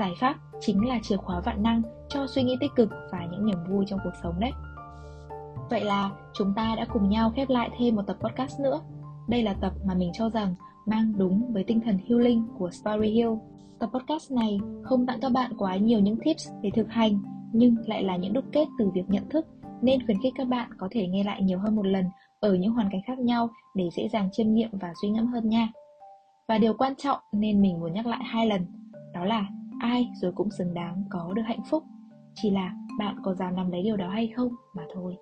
Giải 0.00 0.14
pháp 0.20 0.34
chính 0.60 0.88
là 0.88 0.98
chìa 1.02 1.16
khóa 1.16 1.40
vạn 1.40 1.62
năng 1.62 1.82
cho 2.08 2.26
suy 2.26 2.42
nghĩ 2.42 2.56
tích 2.60 2.70
cực 2.76 2.90
và 3.12 3.26
những 3.30 3.46
niềm 3.46 3.58
vui 3.68 3.84
trong 3.88 4.00
cuộc 4.04 4.12
sống 4.22 4.40
đấy. 4.40 4.52
Vậy 5.70 5.84
là 5.84 6.10
chúng 6.34 6.54
ta 6.54 6.74
đã 6.76 6.84
cùng 6.92 7.08
nhau 7.08 7.32
khép 7.36 7.50
lại 7.50 7.70
thêm 7.78 7.96
một 7.96 8.02
tập 8.06 8.16
podcast 8.20 8.60
nữa. 8.60 8.80
Đây 9.28 9.42
là 9.42 9.54
tập 9.60 9.72
mà 9.86 9.94
mình 9.94 10.10
cho 10.14 10.30
rằng 10.30 10.54
mang 10.86 11.12
đúng 11.16 11.52
với 11.52 11.64
tinh 11.64 11.80
thần 11.80 11.98
healing 12.08 12.48
của 12.58 12.70
Story 12.70 13.08
Hill. 13.08 13.30
Tập 13.78 13.90
podcast 13.92 14.32
này 14.32 14.60
không 14.82 15.06
tặng 15.06 15.20
các 15.20 15.32
bạn 15.32 15.52
quá 15.58 15.76
nhiều 15.76 16.00
những 16.00 16.16
tips 16.24 16.48
để 16.62 16.70
thực 16.74 16.88
hành, 16.88 17.18
nhưng 17.52 17.76
lại 17.86 18.02
là 18.02 18.16
những 18.16 18.32
đúc 18.32 18.44
kết 18.52 18.68
từ 18.78 18.90
việc 18.94 19.04
nhận 19.08 19.28
thức 19.28 19.46
nên 19.82 20.06
khuyến 20.06 20.22
khích 20.22 20.34
các 20.36 20.48
bạn 20.48 20.70
có 20.78 20.88
thể 20.90 21.06
nghe 21.06 21.24
lại 21.24 21.42
nhiều 21.42 21.58
hơn 21.58 21.76
một 21.76 21.86
lần 21.86 22.04
ở 22.40 22.54
những 22.54 22.72
hoàn 22.72 22.88
cảnh 22.92 23.02
khác 23.06 23.18
nhau 23.18 23.50
để 23.74 23.88
dễ 23.96 24.08
dàng 24.08 24.28
chiêm 24.32 24.54
nghiệm 24.54 24.70
và 24.72 24.92
suy 25.02 25.08
ngẫm 25.08 25.26
hơn 25.26 25.48
nha. 25.48 25.68
Và 26.48 26.58
điều 26.58 26.74
quan 26.74 26.94
trọng 26.96 27.18
nên 27.32 27.62
mình 27.62 27.80
muốn 27.80 27.92
nhắc 27.92 28.06
lại 28.06 28.20
hai 28.24 28.46
lần, 28.46 28.66
đó 29.14 29.24
là 29.24 29.46
ai 29.80 30.08
rồi 30.20 30.32
cũng 30.34 30.50
xứng 30.50 30.74
đáng 30.74 31.04
có 31.10 31.32
được 31.36 31.42
hạnh 31.44 31.62
phúc, 31.70 31.84
chỉ 32.34 32.50
là 32.50 32.72
bạn 32.98 33.16
có 33.24 33.34
dám 33.34 33.56
nắm 33.56 33.70
lấy 33.70 33.82
điều 33.82 33.96
đó 33.96 34.08
hay 34.08 34.32
không 34.36 34.52
mà 34.74 34.82
thôi. 34.94 35.16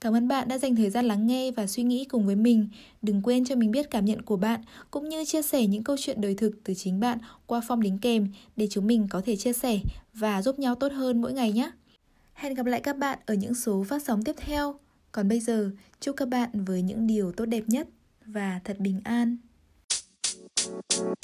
Cảm 0.00 0.14
ơn 0.14 0.28
bạn 0.28 0.48
đã 0.48 0.58
dành 0.58 0.76
thời 0.76 0.90
gian 0.90 1.04
lắng 1.04 1.26
nghe 1.26 1.50
và 1.50 1.66
suy 1.66 1.82
nghĩ 1.82 2.04
cùng 2.04 2.26
với 2.26 2.36
mình. 2.36 2.68
Đừng 3.02 3.22
quên 3.22 3.44
cho 3.44 3.56
mình 3.56 3.70
biết 3.70 3.90
cảm 3.90 4.04
nhận 4.04 4.22
của 4.22 4.36
bạn 4.36 4.60
cũng 4.90 5.08
như 5.08 5.24
chia 5.24 5.42
sẻ 5.42 5.66
những 5.66 5.84
câu 5.84 5.96
chuyện 5.98 6.20
đời 6.20 6.34
thực 6.34 6.52
từ 6.64 6.74
chính 6.74 7.00
bạn 7.00 7.18
qua 7.46 7.60
form 7.60 7.80
đính 7.80 7.98
kèm 7.98 8.28
để 8.56 8.66
chúng 8.70 8.86
mình 8.86 9.06
có 9.10 9.22
thể 9.24 9.36
chia 9.36 9.52
sẻ 9.52 9.78
và 10.14 10.42
giúp 10.42 10.58
nhau 10.58 10.74
tốt 10.74 10.92
hơn 10.92 11.20
mỗi 11.20 11.32
ngày 11.32 11.52
nhé. 11.52 11.70
Hẹn 12.34 12.54
gặp 12.54 12.66
lại 12.66 12.80
các 12.80 12.96
bạn 12.98 13.18
ở 13.26 13.34
những 13.34 13.54
số 13.54 13.84
phát 13.88 14.02
sóng 14.02 14.22
tiếp 14.22 14.36
theo. 14.38 14.74
Còn 15.16 15.28
bây 15.28 15.40
giờ, 15.40 15.70
chúc 16.00 16.16
các 16.16 16.28
bạn 16.28 16.50
với 16.52 16.82
những 16.82 17.06
điều 17.06 17.32
tốt 17.32 17.46
đẹp 17.46 17.62
nhất 17.66 17.88
và 18.26 18.60
thật 18.64 18.76
bình 18.78 19.00
an. 19.04 19.36
You 20.54 21.14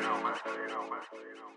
know. 0.00 0.24
You 1.12 1.34
know. 1.36 1.53